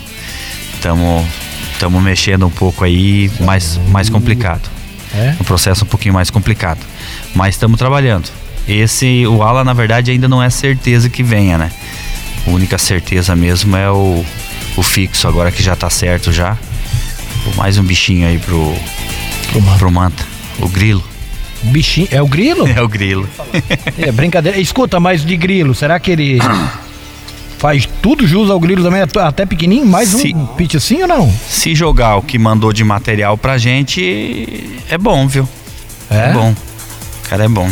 estamos 0.74 1.26
estamos 1.74 2.02
mexendo 2.02 2.46
um 2.48 2.50
pouco 2.50 2.84
aí, 2.84 3.32
mais 3.40 3.80
mais 3.90 4.10
complicado. 4.10 4.70
É? 5.14 5.36
Um 5.40 5.44
processo 5.44 5.86
um 5.86 5.88
pouquinho 5.88 6.14
mais 6.14 6.30
complicado. 6.30 6.80
Mas 7.34 7.56
estamos 7.56 7.78
trabalhando. 7.78 8.30
Esse 8.68 9.26
o 9.28 9.44
ala 9.44 9.64
na 9.64 9.74
verdade 9.74 10.12
ainda 10.12 10.28
não 10.28 10.42
é 10.42 10.50
certeza 10.50 11.10
que 11.10 11.24
venha, 11.24 11.58
né? 11.58 11.72
A 12.48 12.50
única 12.50 12.78
certeza 12.78 13.36
mesmo 13.36 13.76
é 13.76 13.90
o, 13.90 14.24
o 14.76 14.84
fixo, 14.84 15.28
agora 15.28 15.52
que 15.52 15.64
já 15.64 15.76
tá 15.76 15.90
certo 15.90 16.32
já. 16.32 16.58
Mais 17.56 17.78
um 17.78 17.84
bichinho 17.84 18.28
aí 18.28 18.40
pro, 18.40 18.76
Pro 19.52 19.62
pro 19.78 19.92
manta. 19.92 20.35
O 20.60 20.68
grilo. 20.70 21.04
Bichinho. 21.64 22.08
É 22.12 22.22
o 22.22 22.28
grilo? 22.28 22.68
É 22.76 22.82
o 22.82 22.88
grilo. 22.88 23.28
É 23.98 24.12
brincadeira. 24.12 24.60
Escuta, 24.60 25.00
mas 25.00 25.26
de 25.26 25.36
grilo, 25.38 25.74
será 25.74 26.00
que 26.00 26.12
ele 26.12 26.40
faz 27.58 27.88
tudo 28.02 28.28
jus 28.28 28.50
ao 28.50 28.60
grilo 28.60 28.84
também, 28.84 29.02
até 29.02 29.46
pequenininho? 29.46 29.86
Mais 29.86 30.10
Se- 30.10 30.34
um 30.36 30.46
pitch 30.46 30.76
assim 30.76 31.02
ou 31.02 31.08
não? 31.08 31.34
Se 31.50 31.74
jogar 31.74 32.18
o 32.18 32.22
que 32.22 32.38
mandou 32.38 32.72
de 32.74 32.84
material 32.84 33.38
pra 33.38 33.58
gente, 33.58 34.80
é 34.90 34.98
bom, 34.98 35.28
viu? 35.28 35.48
É, 36.10 36.32
bom. 36.34 36.54
Cara, 37.30 37.46
é 37.46 37.48
bom. 37.48 37.70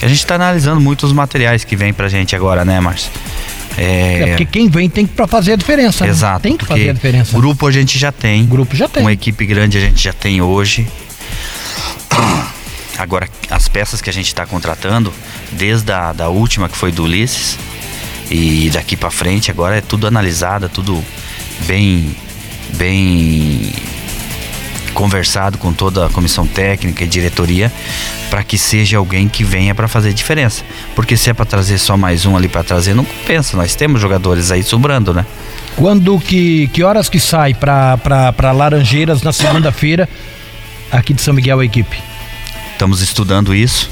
A 0.00 0.08
gente 0.08 0.24
tá 0.26 0.34
analisando 0.34 0.80
muito 0.80 1.04
os 1.06 1.12
materiais 1.12 1.64
que 1.64 1.74
vem 1.76 1.92
pra 1.92 2.08
gente 2.08 2.34
agora, 2.36 2.64
né, 2.64 2.78
Márcio? 2.80 3.10
É 3.78 4.22
É, 4.22 4.26
porque 4.28 4.44
quem 4.44 4.68
vem 4.68 4.88
tem 4.88 5.06
que 5.06 5.14
fazer 5.26 5.52
a 5.54 5.56
diferença. 5.56 6.04
né? 6.04 6.10
exato. 6.10 6.40
Tem 6.42 6.56
que 6.56 6.64
fazer 6.64 6.90
a 6.90 6.92
diferença. 6.92 7.36
Grupo 7.36 7.66
a 7.66 7.72
gente 7.72 7.98
já 7.98 8.12
tem. 8.12 8.44
Grupo 8.44 8.76
já 8.76 8.88
tem. 8.88 9.02
Uma 9.02 9.12
equipe 9.12 9.46
grande 9.46 9.78
a 9.78 9.80
gente 9.80 10.02
já 10.02 10.12
tem 10.12 10.42
hoje. 10.42 10.86
Agora, 13.02 13.28
as 13.50 13.66
peças 13.66 14.00
que 14.00 14.08
a 14.08 14.12
gente 14.12 14.28
está 14.28 14.46
contratando, 14.46 15.12
desde 15.50 15.90
a 15.90 16.12
da 16.12 16.28
última 16.28 16.68
que 16.68 16.76
foi 16.76 16.92
do 16.92 17.02
Ulisses, 17.02 17.58
e 18.30 18.70
daqui 18.72 18.96
para 18.96 19.10
frente, 19.10 19.50
agora 19.50 19.76
é 19.76 19.80
tudo 19.80 20.06
analisado, 20.06 20.68
tudo 20.68 21.02
bem, 21.66 22.14
bem 22.74 23.72
conversado 24.94 25.58
com 25.58 25.72
toda 25.72 26.06
a 26.06 26.08
comissão 26.10 26.46
técnica 26.46 27.02
e 27.02 27.08
diretoria 27.08 27.72
para 28.30 28.44
que 28.44 28.56
seja 28.56 28.98
alguém 28.98 29.28
que 29.28 29.42
venha 29.42 29.74
para 29.74 29.88
fazer 29.88 30.12
diferença. 30.12 30.62
Porque 30.94 31.16
se 31.16 31.28
é 31.28 31.34
para 31.34 31.44
trazer 31.44 31.78
só 31.78 31.96
mais 31.96 32.24
um 32.24 32.36
ali 32.36 32.48
para 32.48 32.62
trazer, 32.62 32.94
não 32.94 33.04
compensa. 33.04 33.56
Nós 33.56 33.74
temos 33.74 34.00
jogadores 34.00 34.52
aí 34.52 34.62
sobrando, 34.62 35.12
né? 35.12 35.26
Quando 35.74 36.20
que, 36.20 36.68
que 36.68 36.84
horas 36.84 37.08
que 37.08 37.18
sai 37.18 37.52
pra 37.52 38.52
Laranjeiras 38.54 39.22
na 39.22 39.32
segunda-feira 39.32 40.08
aqui 40.92 41.12
de 41.12 41.20
São 41.20 41.34
Miguel 41.34 41.58
a 41.58 41.64
equipe? 41.64 42.11
Estamos 42.82 43.00
estudando 43.00 43.54
isso. 43.54 43.88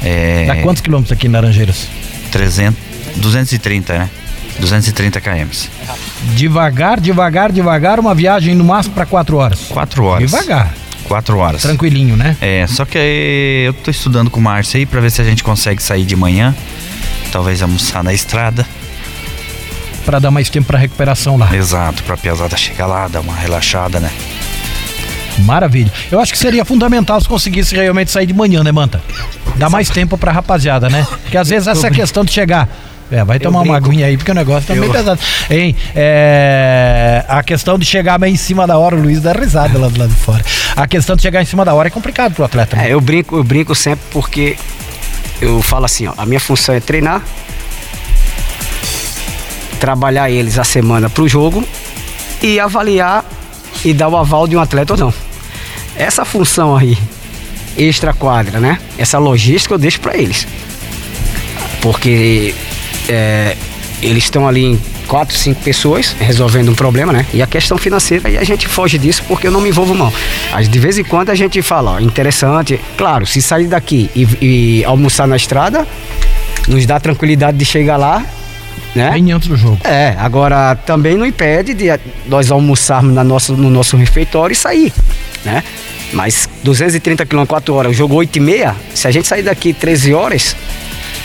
É, 0.00 0.44
Dá 0.46 0.62
quantos 0.62 0.80
quilômetros 0.80 1.10
aqui 1.10 1.26
em 1.26 1.30
Laranjeiras? 1.30 1.88
300, 2.30 2.78
230, 3.16 3.98
né? 3.98 4.08
230 4.60 5.20
km. 5.20 5.48
Devagar, 6.36 7.00
devagar, 7.00 7.50
devagar, 7.50 7.98
uma 7.98 8.14
viagem 8.14 8.54
no 8.54 8.62
máximo 8.62 8.94
pra 8.94 9.04
quatro 9.04 9.38
horas. 9.38 9.62
4 9.68 10.04
horas. 10.04 10.30
Devagar, 10.30 10.72
4 11.08 11.36
horas. 11.36 11.62
tranquilinho, 11.62 12.16
né? 12.16 12.36
É, 12.40 12.64
só 12.68 12.84
que 12.84 12.96
eu 13.66 13.72
tô 13.74 13.90
estudando 13.90 14.30
com 14.30 14.38
o 14.38 14.42
Márcio 14.44 14.78
aí 14.78 14.86
pra 14.86 15.00
ver 15.00 15.10
se 15.10 15.20
a 15.20 15.24
gente 15.24 15.42
consegue 15.42 15.82
sair 15.82 16.04
de 16.04 16.14
manhã. 16.14 16.54
Talvez 17.32 17.60
almoçar 17.60 18.04
na 18.04 18.14
estrada. 18.14 18.64
Pra 20.04 20.20
dar 20.20 20.30
mais 20.30 20.48
tempo 20.48 20.68
pra 20.68 20.78
recuperação 20.78 21.36
lá. 21.36 21.52
Exato, 21.56 22.04
pra 22.04 22.16
piazada 22.16 22.56
chegar 22.56 22.86
lá, 22.86 23.08
dar 23.08 23.18
uma 23.18 23.34
relaxada, 23.34 23.98
né? 23.98 24.12
Maravilha. 25.40 25.92
Eu 26.10 26.20
acho 26.20 26.32
que 26.32 26.38
seria 26.38 26.64
fundamental 26.64 27.20
se 27.20 27.28
conseguisse 27.28 27.74
realmente 27.74 28.10
sair 28.10 28.26
de 28.26 28.34
manhã, 28.34 28.62
né, 28.62 28.72
Manta? 28.72 29.00
Dá 29.56 29.68
mais 29.68 29.88
tempo 29.88 30.16
pra 30.16 30.32
rapaziada, 30.32 30.88
né? 30.88 31.06
Porque 31.22 31.36
às 31.36 31.48
vezes 31.48 31.68
essa 31.68 31.90
questão 31.90 32.24
de 32.24 32.32
chegar. 32.32 32.68
É, 33.10 33.24
vai 33.24 33.38
tomar 33.38 33.62
uma 33.62 33.76
aguinha 33.76 34.06
aí, 34.06 34.18
porque 34.18 34.30
o 34.30 34.34
negócio 34.34 34.68
tá 34.68 34.74
meio 34.74 34.92
pesado. 34.92 35.18
Hein? 35.50 35.74
É, 35.96 37.24
a 37.26 37.42
questão 37.42 37.78
de 37.78 37.86
chegar 37.86 38.18
bem 38.18 38.34
em 38.34 38.36
cima 38.36 38.66
da 38.66 38.76
hora, 38.76 38.94
o 38.96 39.00
Luiz 39.00 39.22
dá 39.22 39.32
risada 39.32 39.78
lá 39.78 39.88
do 39.88 39.98
lado 39.98 40.10
de 40.10 40.16
fora. 40.16 40.44
A 40.76 40.86
questão 40.86 41.16
de 41.16 41.22
chegar 41.22 41.40
em 41.40 41.46
cima 41.46 41.64
da 41.64 41.72
hora 41.72 41.88
é 41.88 41.90
complicado 41.90 42.34
pro 42.34 42.44
atleta, 42.44 42.76
né? 42.76 42.88
É, 42.88 42.92
eu 42.92 43.00
brinco, 43.00 43.36
eu 43.36 43.44
brinco 43.44 43.74
sempre 43.74 44.04
porque 44.10 44.56
eu 45.40 45.62
falo 45.62 45.86
assim, 45.86 46.06
ó, 46.06 46.12
a 46.18 46.26
minha 46.26 46.40
função 46.40 46.74
é 46.74 46.80
treinar, 46.80 47.22
trabalhar 49.80 50.30
eles 50.30 50.58
a 50.58 50.64
semana 50.64 51.08
pro 51.08 51.26
jogo 51.26 51.64
e 52.42 52.60
avaliar 52.60 53.24
e 53.84 53.94
dar 53.94 54.08
o 54.08 54.16
aval 54.16 54.46
de 54.46 54.56
um 54.56 54.60
atleta 54.60 54.92
ou 54.92 54.98
não. 54.98 55.27
Essa 55.98 56.24
função 56.24 56.76
aí, 56.76 56.96
extra 57.76 58.12
quadra, 58.12 58.60
né? 58.60 58.78
Essa 58.96 59.18
logística 59.18 59.74
eu 59.74 59.78
deixo 59.78 60.00
para 60.00 60.16
eles. 60.16 60.46
Porque 61.82 62.54
é, 63.08 63.56
eles 64.00 64.24
estão 64.24 64.46
ali 64.46 64.64
em 64.64 64.80
quatro, 65.08 65.36
cinco 65.36 65.60
pessoas 65.62 66.14
resolvendo 66.20 66.70
um 66.70 66.74
problema, 66.74 67.12
né? 67.12 67.26
E 67.34 67.42
a 67.42 67.46
questão 67.46 67.76
financeira, 67.76 68.28
aí 68.28 68.38
a 68.38 68.44
gente 68.44 68.68
foge 68.68 68.96
disso 68.96 69.24
porque 69.26 69.48
eu 69.48 69.50
não 69.50 69.60
me 69.60 69.70
envolvo 69.70 69.94
mal. 69.94 70.12
De 70.70 70.78
vez 70.78 70.98
em 70.98 71.04
quando 71.04 71.30
a 71.30 71.34
gente 71.34 71.60
fala, 71.62 71.92
ó, 71.92 71.98
interessante. 71.98 72.78
Claro, 72.96 73.26
se 73.26 73.42
sair 73.42 73.66
daqui 73.66 74.08
e, 74.14 74.28
e 74.40 74.84
almoçar 74.84 75.26
na 75.26 75.36
estrada, 75.36 75.86
nos 76.68 76.86
dá 76.86 77.00
tranquilidade 77.00 77.58
de 77.58 77.64
chegar 77.64 77.96
lá, 77.96 78.24
né? 78.94 79.10
Bem 79.10 79.32
antes 79.32 79.48
do 79.48 79.56
jogo. 79.56 79.78
É, 79.84 80.14
agora 80.18 80.74
também 80.74 81.16
não 81.16 81.26
impede 81.26 81.74
de 81.74 81.86
nós 82.26 82.50
almoçarmos 82.50 83.14
na 83.14 83.24
nossa, 83.24 83.52
no 83.52 83.70
nosso 83.70 83.96
refeitório 83.96 84.52
e 84.52 84.56
sair, 84.56 84.92
né? 85.44 85.62
Mas 86.12 86.48
230 86.64 87.26
km 87.26 87.44
4 87.46 87.74
horas, 87.74 87.92
o 87.92 87.94
jogo 87.94 88.14
8 88.14 88.36
e 88.36 88.40
meia, 88.40 88.76
se 88.94 89.06
a 89.06 89.10
gente 89.10 89.28
sair 89.28 89.42
daqui 89.42 89.72
13 89.72 90.14
horas, 90.14 90.56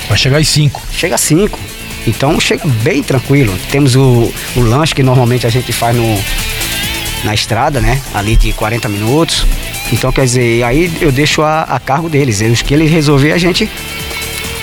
Vai 0.08 0.18
chegar 0.18 0.38
às 0.38 0.48
5. 0.48 0.82
chega 0.92 1.16
a 1.16 1.18
5. 1.18 1.60
Então 2.06 2.39
chega 2.39 2.68
bem 2.84 3.02
tranquilo. 3.02 3.54
Temos 3.72 3.96
o, 3.96 4.32
o 4.56 4.60
lanche 4.60 4.94
que 4.94 5.04
normalmente 5.04 5.48
a 5.48 5.50
gente 5.50 5.72
faz 5.72 5.96
no, 5.96 6.20
na 7.24 7.34
estrada, 7.34 7.80
né? 7.80 8.00
Ali 8.13 8.36
de 8.36 8.52
40 8.54 8.89
minutos. 8.89 9.46
Então 9.92 10.12
quer 10.12 10.26
dizer, 10.26 10.63
aí 10.63 10.92
eu 11.00 11.12
deixo 11.12 11.42
a, 11.42 11.62
a 11.62 11.80
cargo 11.80 12.10
deles. 12.10 12.42
Os 12.42 12.62
que 12.62 12.74
eles 12.74 12.92
resolver 12.92 13.32
a 13.32 13.38
gente 13.38 13.70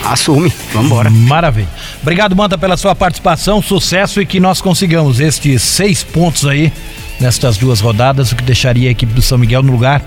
assume. 0.04 0.52
Vamos 0.72 0.86
embora. 0.86 1.10
Maravilha. 1.10 1.68
Obrigado, 2.02 2.34
Manta, 2.34 2.56
pela 2.56 2.76
sua 2.76 2.94
participação, 2.94 3.62
sucesso 3.62 4.20
e 4.20 4.26
que 4.26 4.40
nós 4.40 4.60
consigamos 4.60 5.20
estes 5.20 5.62
seis 5.62 6.02
pontos 6.02 6.46
aí 6.46 6.72
nestas 7.20 7.56
duas 7.56 7.80
rodadas, 7.80 8.32
o 8.32 8.36
que 8.36 8.42
deixaria 8.42 8.88
a 8.88 8.92
equipe 8.92 9.12
do 9.12 9.22
São 9.22 9.36
Miguel 9.36 9.62
no 9.62 9.72
lugar 9.72 10.02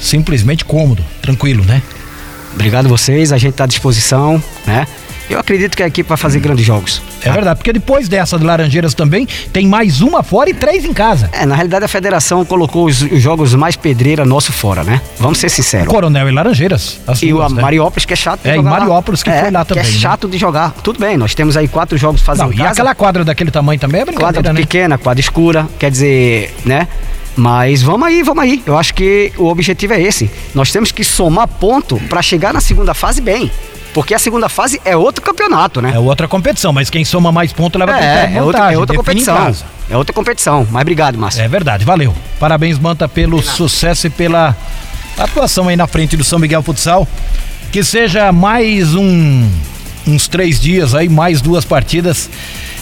simplesmente 0.00 0.64
cômodo, 0.64 1.04
tranquilo, 1.22 1.64
né? 1.64 1.82
Obrigado 2.54 2.88
vocês, 2.88 3.32
a 3.32 3.38
gente 3.38 3.52
está 3.52 3.64
à 3.64 3.66
disposição, 3.66 4.42
né? 4.66 4.86
Eu 5.28 5.40
acredito 5.40 5.76
que 5.76 5.82
a 5.82 5.86
equipe 5.88 6.08
vai 6.08 6.16
fazer 6.16 6.38
grandes 6.38 6.64
jogos. 6.64 7.02
É 7.22 7.30
verdade, 7.32 7.56
porque 7.58 7.72
depois 7.72 8.08
dessa 8.08 8.38
de 8.38 8.44
Laranjeiras 8.44 8.94
também 8.94 9.26
tem 9.52 9.66
mais 9.66 10.00
uma 10.00 10.22
fora 10.22 10.48
e 10.48 10.54
três 10.54 10.84
em 10.84 10.92
casa. 10.92 11.28
É, 11.32 11.44
na 11.44 11.56
realidade 11.56 11.84
a 11.84 11.88
federação 11.88 12.44
colocou 12.44 12.86
os, 12.86 13.02
os 13.02 13.20
jogos 13.20 13.52
mais 13.54 13.74
pedreira 13.74 14.24
nosso 14.24 14.52
fora, 14.52 14.84
né? 14.84 15.00
Vamos 15.18 15.38
ser 15.38 15.48
sinceros. 15.48 15.88
Coronel 15.88 16.28
e 16.28 16.32
Laranjeiras. 16.32 17.00
as 17.06 17.20
E 17.22 17.32
o 17.32 17.38
duas, 17.38 17.52
né? 17.52 17.60
Mariópolis 17.60 18.04
que 18.04 18.12
é 18.12 18.16
chato 18.16 18.42
de 18.42 18.50
É, 18.50 18.54
jogar 18.54 18.70
lá. 18.70 18.78
Mariópolis 18.78 19.22
que 19.24 19.30
foi 19.30 19.50
lá 19.50 19.64
também, 19.64 19.82
Que 19.82 19.88
é 19.90 19.92
né? 19.92 19.98
chato 19.98 20.28
de 20.28 20.38
jogar. 20.38 20.70
Tudo 20.82 21.00
bem, 21.00 21.16
nós 21.16 21.34
temos 21.34 21.56
aí 21.56 21.66
quatro 21.66 21.98
jogos 21.98 22.22
fazendo 22.22 22.46
Não, 22.46 22.52
e 22.52 22.56
casa. 22.58 22.70
aquela 22.70 22.94
quadra 22.94 23.24
daquele 23.24 23.50
tamanho 23.50 23.80
também 23.80 24.02
é 24.02 24.04
quadra 24.04 24.14
brincadeira, 24.42 24.52
né? 24.52 24.60
pequena, 24.60 24.96
quadra 24.98 25.20
escura, 25.20 25.68
quer 25.78 25.90
dizer, 25.90 26.54
né? 26.64 26.86
Mas 27.36 27.82
vamos 27.82 28.06
aí, 28.06 28.22
vamos 28.22 28.42
aí. 28.44 28.62
Eu 28.64 28.78
acho 28.78 28.94
que 28.94 29.32
o 29.36 29.46
objetivo 29.48 29.92
é 29.92 30.00
esse. 30.00 30.30
Nós 30.54 30.70
temos 30.70 30.90
que 30.92 31.02
somar 31.04 31.46
ponto 31.48 31.96
para 32.08 32.22
chegar 32.22 32.54
na 32.54 32.60
segunda 32.60 32.94
fase 32.94 33.20
bem. 33.20 33.50
Porque 33.96 34.12
a 34.12 34.18
segunda 34.18 34.46
fase 34.50 34.78
é 34.84 34.94
outro 34.94 35.24
campeonato, 35.24 35.80
né? 35.80 35.92
É 35.94 35.98
outra 35.98 36.28
competição, 36.28 36.70
mas 36.70 36.90
quem 36.90 37.02
soma 37.02 37.32
mais 37.32 37.50
pontos 37.50 37.80
leva 37.80 37.98
É, 37.98 38.34
é 38.34 38.42
outra, 38.42 38.70
é 38.70 38.76
outra 38.76 38.94
competição. 38.94 39.56
É 39.88 39.96
outra 39.96 40.12
competição. 40.12 40.68
Mas 40.70 40.82
obrigado, 40.82 41.16
Márcio. 41.16 41.40
É 41.40 41.48
verdade, 41.48 41.82
valeu. 41.82 42.14
Parabéns, 42.38 42.78
Manta, 42.78 43.08
pelo 43.08 43.42
sucesso 43.42 44.06
e 44.06 44.10
pela 44.10 44.54
atuação 45.18 45.68
aí 45.68 45.76
na 45.76 45.86
frente 45.86 46.14
do 46.14 46.22
São 46.22 46.38
Miguel 46.38 46.62
Futsal. 46.62 47.08
Que 47.72 47.82
seja 47.82 48.30
mais 48.32 48.94
um, 48.94 49.48
uns 50.06 50.28
três 50.28 50.60
dias 50.60 50.94
aí, 50.94 51.08
mais 51.08 51.40
duas 51.40 51.64
partidas. 51.64 52.28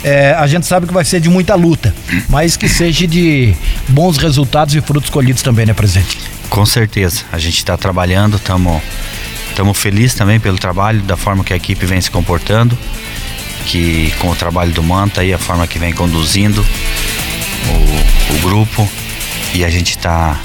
É, 0.02 0.34
a 0.36 0.48
gente 0.48 0.66
sabe 0.66 0.88
que 0.88 0.92
vai 0.92 1.04
ser 1.04 1.20
de 1.20 1.28
muita 1.28 1.54
luta, 1.54 1.94
mas 2.28 2.56
que 2.56 2.68
seja 2.68 3.06
de 3.06 3.54
bons 3.86 4.16
resultados 4.16 4.74
e 4.74 4.80
frutos 4.80 5.10
colhidos 5.10 5.42
também, 5.42 5.64
né, 5.64 5.74
presidente? 5.74 6.18
Com 6.50 6.66
certeza. 6.66 7.22
A 7.30 7.38
gente 7.38 7.58
está 7.58 7.76
trabalhando, 7.76 8.36
estamos 8.36 8.82
Estamos 9.48 9.78
felizes 9.78 10.14
também 10.14 10.40
pelo 10.40 10.58
trabalho, 10.58 11.00
da 11.02 11.16
forma 11.16 11.44
que 11.44 11.52
a 11.52 11.56
equipe 11.56 11.86
vem 11.86 12.00
se 12.00 12.10
comportando, 12.10 12.76
que 13.66 14.12
com 14.18 14.30
o 14.30 14.36
trabalho 14.36 14.72
do 14.72 14.82
Manta 14.82 15.24
e 15.24 15.32
a 15.32 15.38
forma 15.38 15.66
que 15.66 15.78
vem 15.78 15.92
conduzindo 15.92 16.64
o, 17.68 18.34
o 18.34 18.38
grupo. 18.40 18.88
E 19.54 19.64
a 19.64 19.70
gente 19.70 19.90
está 19.90 20.40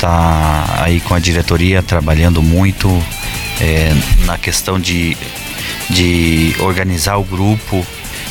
tá 0.00 0.82
aí 0.82 1.00
com 1.00 1.14
a 1.14 1.18
diretoria 1.18 1.82
trabalhando 1.82 2.42
muito 2.42 2.88
é, 3.60 3.92
na 4.24 4.38
questão 4.38 4.78
de, 4.78 5.16
de 5.90 6.54
organizar 6.60 7.16
o 7.16 7.24
grupo 7.24 7.86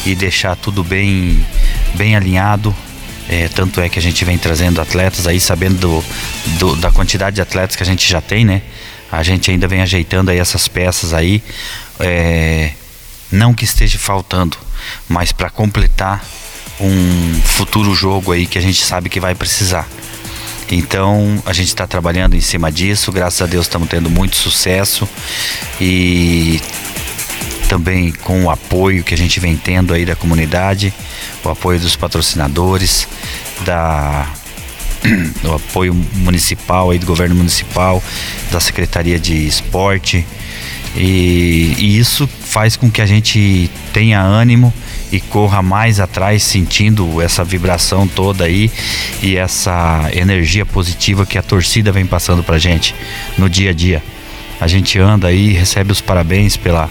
e 0.06 0.16
deixar 0.16 0.56
tudo 0.56 0.84
bem, 0.84 1.46
bem 1.96 2.16
alinhado. 2.16 2.76
É, 3.30 3.50
tanto 3.50 3.82
é 3.82 3.90
que 3.90 4.00
a 4.00 4.02
gente 4.02 4.24
vem 4.24 4.38
trazendo 4.38 4.80
atletas 4.80 5.28
aí, 5.28 5.40
sabendo 5.40 5.78
do, 5.80 6.06
do, 6.58 6.76
da 6.78 6.92
quantidade 6.92 7.36
de 7.36 7.42
atletas 7.42 7.76
que 7.76 7.84
a 7.84 7.86
gente 7.86 8.08
já 8.10 8.22
tem, 8.22 8.46
né? 8.46 8.62
A 9.12 9.24
gente 9.24 9.50
ainda 9.52 9.68
vem 9.68 9.82
ajeitando 9.82 10.32
aí 10.32 10.38
essas 10.38 10.68
peças 10.68 11.14
aí. 11.14 11.42
É, 12.00 12.72
não 13.32 13.54
que 13.54 13.66
esteja 13.66 13.98
faltando, 13.98 14.58
mas 15.08 15.32
para 15.32 15.50
completar 15.50 16.24
um 16.80 17.42
futuro 17.44 17.94
jogo 17.94 18.32
aí 18.32 18.46
que 18.46 18.58
a 18.58 18.62
gente 18.62 18.84
sabe 18.84 19.10
que 19.10 19.20
vai 19.20 19.36
precisar. 19.36 19.88
Então 20.70 21.42
a 21.46 21.54
gente 21.54 21.68
está 21.68 21.88
trabalhando 21.88 22.36
em 22.36 22.42
cima 22.42 22.72
disso, 22.72 23.12
graças 23.12 23.42
a 23.42 23.46
Deus 23.46 23.66
estamos 23.66 23.88
tendo 23.88 24.10
muito 24.10 24.36
sucesso 24.36 25.08
e 25.80 26.62
também 27.70 28.12
com 28.12 28.46
o 28.46 28.50
apoio 28.50 29.04
que 29.04 29.14
a 29.14 29.18
gente 29.18 29.40
vem 29.40 29.56
tendo 29.56 29.94
aí 29.94 30.06
da 30.06 30.16
comunidade, 30.16 30.94
o 31.44 31.50
apoio 31.50 31.80
dos 31.80 31.96
patrocinadores, 31.96 33.08
da 33.66 34.28
o 35.44 35.54
apoio 35.54 35.94
municipal 36.16 36.92
aí 36.92 37.00
do 37.00 37.06
governo 37.06 37.36
municipal, 37.36 38.04
da 38.52 38.60
Secretaria 38.60 39.20
de 39.20 39.48
Esporte 39.48 40.26
e, 40.98 41.76
e 41.78 41.98
isso 42.00 42.28
faz 42.28 42.76
com 42.76 42.90
que 42.90 43.02
a 43.02 43.06
gente 43.06 43.70
tenha 43.94 44.20
ânimo 44.20 44.74
e 45.12 45.20
corra 45.20 45.62
mais 45.62 46.00
atrás 46.00 46.42
sentindo 46.42 47.22
essa 47.22 47.44
vibração 47.44 48.08
toda 48.08 48.46
aí 48.46 48.72
e 49.22 49.38
essa 49.38 50.10
energia 50.12 50.66
positiva 50.66 51.26
que 51.26 51.38
a 51.38 51.44
torcida 51.44 51.92
vem 51.92 52.06
passando 52.06 52.44
pra 52.44 52.58
gente 52.58 52.96
no 53.38 53.48
dia 53.48 53.70
a 53.70 53.74
dia. 53.74 54.04
A 54.60 54.68
gente 54.68 54.98
anda 54.98 55.28
aí, 55.28 55.52
recebe 55.52 55.92
os 55.92 56.02
parabéns 56.02 56.58
pela, 56.58 56.90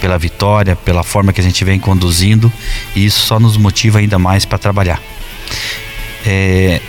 pela 0.00 0.16
vitória, 0.16 0.76
pela 0.76 1.02
forma 1.02 1.32
que 1.32 1.40
a 1.40 1.44
gente 1.44 1.64
vem 1.64 1.78
conduzindo 1.78 2.52
e 2.94 3.04
isso 3.04 3.26
só 3.26 3.40
nos 3.40 3.56
motiva 3.56 3.98
ainda 3.98 4.18
mais 4.18 4.44
para 4.44 4.58
trabalhar. 4.58 5.02
É, 6.24 6.80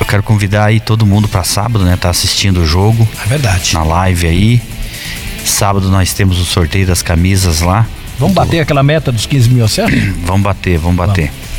eu 0.00 0.06
quero 0.06 0.22
convidar 0.22 0.66
aí 0.66 0.80
todo 0.80 1.06
mundo 1.06 1.28
para 1.28 1.44
sábado, 1.44 1.84
né? 1.84 1.96
Tá 1.96 2.10
assistindo 2.10 2.58
o 2.58 2.66
jogo. 2.66 3.08
É 3.24 3.28
verdade. 3.28 3.74
Na 3.74 3.84
live 3.84 4.26
aí. 4.26 4.62
Sábado 5.44 5.90
nós 5.90 6.12
temos 6.12 6.38
o 6.38 6.44
sorteio 6.44 6.86
das 6.86 7.02
camisas 7.02 7.60
lá. 7.60 7.86
Vamos 8.18 8.34
bater 8.34 8.60
aquela 8.60 8.82
meta 8.82 9.10
dos 9.12 9.26
15 9.26 9.50
mil 9.50 9.64
acessos? 9.64 9.98
Vamos 10.24 10.42
bater, 10.42 10.78
vamos 10.78 10.96
bater. 10.96 11.26
Vamos 11.26 11.53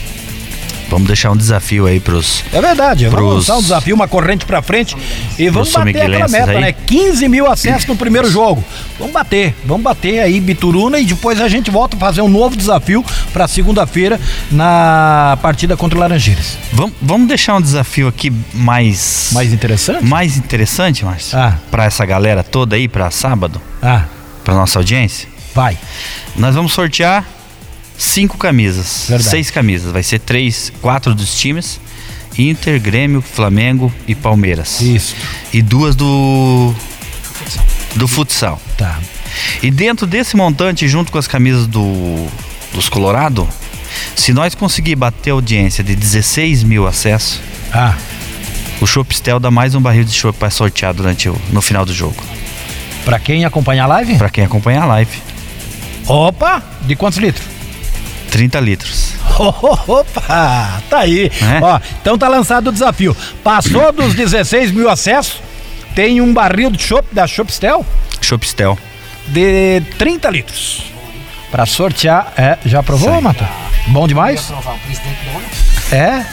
deixar 1.05 1.31
um 1.31 1.37
desafio 1.37 1.85
aí 1.85 1.99
pros. 1.99 2.43
É 2.53 2.61
verdade, 2.61 3.05
vamos 3.07 3.19
Pros- 3.19 3.35
lançar 3.47 3.57
um 3.57 3.61
desafio, 3.61 3.95
uma 3.95 4.07
corrente 4.07 4.45
pra 4.45 4.61
frente 4.61 4.95
e 5.37 5.49
vamos 5.49 5.71
bater 5.71 6.01
aquela 6.01 6.27
meta, 6.27 6.51
aí. 6.51 6.61
né? 6.61 6.71
15 6.73 7.27
mil 7.27 7.49
acessos 7.51 7.85
no 7.85 7.95
primeiro 7.95 8.29
jogo. 8.29 8.63
Vamos 8.97 9.13
bater, 9.13 9.55
vamos 9.65 9.83
bater 9.83 10.19
aí 10.19 10.39
Bituruna 10.39 10.99
e 10.99 11.05
depois 11.05 11.39
a 11.41 11.47
gente 11.49 11.69
volta 11.71 11.95
a 11.97 11.99
fazer 11.99 12.21
um 12.21 12.29
novo 12.29 12.55
desafio 12.55 13.03
pra 13.33 13.47
segunda-feira 13.47 14.19
na 14.51 15.37
partida 15.41 15.75
contra 15.77 15.97
o 15.97 16.01
Laranjeiras. 16.01 16.57
Vamos, 16.73 16.93
vamos 17.01 17.27
deixar 17.27 17.55
um 17.55 17.61
desafio 17.61 18.07
aqui 18.07 18.31
mais. 18.53 19.29
Mais 19.33 19.51
interessante? 19.53 20.03
mais 20.05 20.37
interessante, 20.37 21.03
Márcio? 21.05 21.37
Ah. 21.37 21.55
Pra 21.69 21.85
essa 21.85 22.05
galera 22.05 22.43
toda 22.43 22.75
aí, 22.75 22.87
pra 22.87 23.11
sábado, 23.11 23.61
Ah, 23.81 24.03
pra 24.43 24.53
nossa 24.53 24.79
audiência. 24.79 25.27
vai. 25.53 25.77
Nós 26.35 26.53
vamos 26.55 26.73
sortear 26.73 27.25
cinco 27.97 28.37
camisas. 28.37 29.05
Verdade. 29.07 29.29
Seis 29.29 29.51
camisas. 29.51 29.91
Vai 29.91 30.03
ser 30.03 30.19
três, 30.19 30.71
quatro 30.81 31.13
dos 31.15 31.35
times. 31.37 31.79
Inter, 32.37 32.79
Grêmio, 32.81 33.21
Flamengo 33.21 33.91
e 34.07 34.13
Palmeiras. 34.13 34.81
Isso. 34.81 35.15
E 35.53 35.61
duas 35.61 35.95
do. 35.95 36.73
Do 37.95 38.07
futsal. 38.07 38.61
Tá. 38.77 38.99
E 39.63 39.71
dentro 39.71 40.05
desse 40.05 40.35
montante, 40.35 40.87
junto 40.87 41.11
com 41.11 41.17
as 41.17 41.27
camisas 41.27 41.65
do, 41.67 42.27
dos 42.73 42.89
Colorado, 42.89 43.47
se 44.15 44.33
nós 44.33 44.53
conseguir 44.55 44.95
bater 44.95 45.29
a 45.31 45.33
audiência 45.33 45.83
de 45.83 45.95
16 45.95 46.63
mil 46.63 46.85
acessos, 46.87 47.39
Ah, 47.73 47.95
o 48.81 48.85
Chopistel 48.87 49.39
dá 49.39 49.49
mais 49.49 49.73
um 49.75 49.81
barril 49.81 50.03
de 50.03 50.11
chopp 50.11 50.37
para 50.37 50.49
sortear 50.49 50.93
durante 50.93 51.29
o, 51.29 51.37
no 51.51 51.61
final 51.61 51.85
do 51.85 51.93
jogo. 51.93 52.21
pra 53.05 53.17
quem 53.19 53.45
acompanha 53.45 53.83
a 53.83 53.87
live? 53.87 54.17
Para 54.17 54.29
quem 54.29 54.43
acompanha 54.43 54.81
a 54.81 54.85
live. 54.85 55.17
Opa, 56.07 56.61
de 56.81 56.95
quantos 56.95 57.17
litros? 57.17 57.45
30 58.35 58.59
litros. 58.59 59.13
Opa, 59.87 60.81
tá 60.89 60.99
aí. 60.99 61.31
É? 61.41 61.63
Ó, 61.63 61.79
então 62.01 62.17
tá 62.17 62.27
lançado 62.27 62.67
o 62.67 62.71
desafio. 62.73 63.15
Passou 63.41 63.93
dos 63.93 64.13
16 64.13 64.71
mil 64.71 64.89
acessos, 64.89 65.41
tem 65.95 66.19
um 66.19 66.33
barril 66.33 66.69
de 66.69 66.83
chopp 66.83 67.07
da 67.13 67.25
Shopstel 67.25 67.85
Chopistel. 68.19 68.77
de 69.27 69.81
30 69.97 70.29
litros. 70.31 70.83
Pra 71.49 71.65
sortear, 71.65 72.33
é, 72.35 72.57
já 72.65 72.83
provou. 72.83 73.21
Mata? 73.21 73.47
Bom 73.87 74.05
demais? 74.05 74.51
É? 75.89 76.25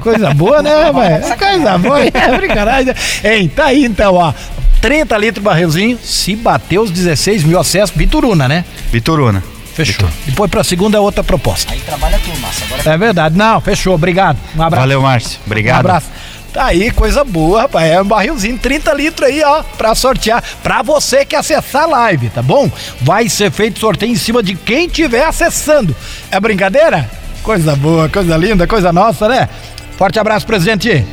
Coisa 0.00 0.32
boa, 0.32 0.62
né, 0.62 0.90
velho? 0.90 1.36
Coisa 1.36 1.76
boa, 1.76 2.00
é 2.00 2.36
brincadeira. 2.38 2.96
Hein, 3.22 3.52
tá 3.54 3.66
aí 3.66 3.84
então, 3.84 4.14
ó. 4.14 4.32
30 4.80 5.18
litros 5.18 5.44
barrilzinho, 5.44 5.98
se 6.02 6.34
bater 6.34 6.78
os 6.78 6.90
16 6.90 7.44
mil 7.44 7.60
acessos, 7.60 7.94
Bituruna, 7.94 8.48
né? 8.48 8.64
Vitoruna. 8.90 9.51
Fechou. 9.74 10.08
Depois 10.26 10.50
pra 10.50 10.62
segunda 10.62 10.98
é 10.98 11.00
outra 11.00 11.24
proposta. 11.24 11.72
Aí 11.72 11.80
trabalha 11.80 12.18
tu, 12.18 12.40
massa. 12.40 12.64
Agora 12.64 12.94
É 12.94 12.98
verdade. 12.98 13.36
Não, 13.36 13.60
fechou. 13.60 13.94
Obrigado. 13.94 14.38
Um 14.56 14.62
abraço. 14.62 14.80
Valeu, 14.80 15.02
Márcio. 15.02 15.38
Obrigado. 15.46 15.76
Um 15.76 15.80
abraço. 15.80 16.06
Tá 16.52 16.66
aí, 16.66 16.90
coisa 16.90 17.24
boa, 17.24 17.62
rapaz. 17.62 17.90
É 17.90 18.02
um 18.02 18.04
barrilzinho, 18.04 18.58
30 18.58 18.92
litros 18.92 19.26
aí, 19.26 19.42
ó, 19.42 19.62
pra 19.78 19.94
sortear. 19.94 20.44
Pra 20.62 20.82
você 20.82 21.24
que 21.24 21.34
acessar 21.34 21.84
a 21.84 21.86
live, 21.86 22.28
tá 22.28 22.42
bom? 22.42 22.70
Vai 23.00 23.28
ser 23.30 23.50
feito 23.50 23.80
sorteio 23.80 24.12
em 24.12 24.16
cima 24.16 24.42
de 24.42 24.54
quem 24.54 24.86
tiver 24.86 25.24
acessando. 25.24 25.96
É 26.30 26.38
brincadeira? 26.38 27.08
Coisa 27.42 27.74
boa, 27.74 28.08
coisa 28.08 28.36
linda, 28.36 28.66
coisa 28.66 28.92
nossa, 28.92 29.26
né? 29.28 29.48
Forte 29.96 30.18
abraço, 30.18 30.46
presidente. 30.46 31.06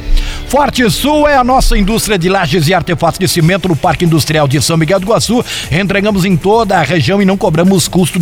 Forte 0.48 0.90
Sul 0.90 1.28
é 1.28 1.36
a 1.36 1.44
nossa 1.44 1.78
indústria 1.78 2.18
de 2.18 2.28
lajes 2.28 2.68
e 2.68 2.74
artefatos 2.74 3.20
de 3.20 3.28
cimento 3.28 3.68
no 3.68 3.76
Parque 3.76 4.04
Industrial 4.04 4.48
de 4.48 4.60
São 4.60 4.78
Miguel 4.78 5.00
do 5.00 5.06
Iguaçu. 5.06 5.46
Entregamos 5.72 6.26
em 6.26 6.36
toda 6.36 6.76
a 6.76 6.82
região 6.82 7.22
e 7.22 7.26
não 7.26 7.38
cobramos 7.38 7.88
custo 7.88 8.18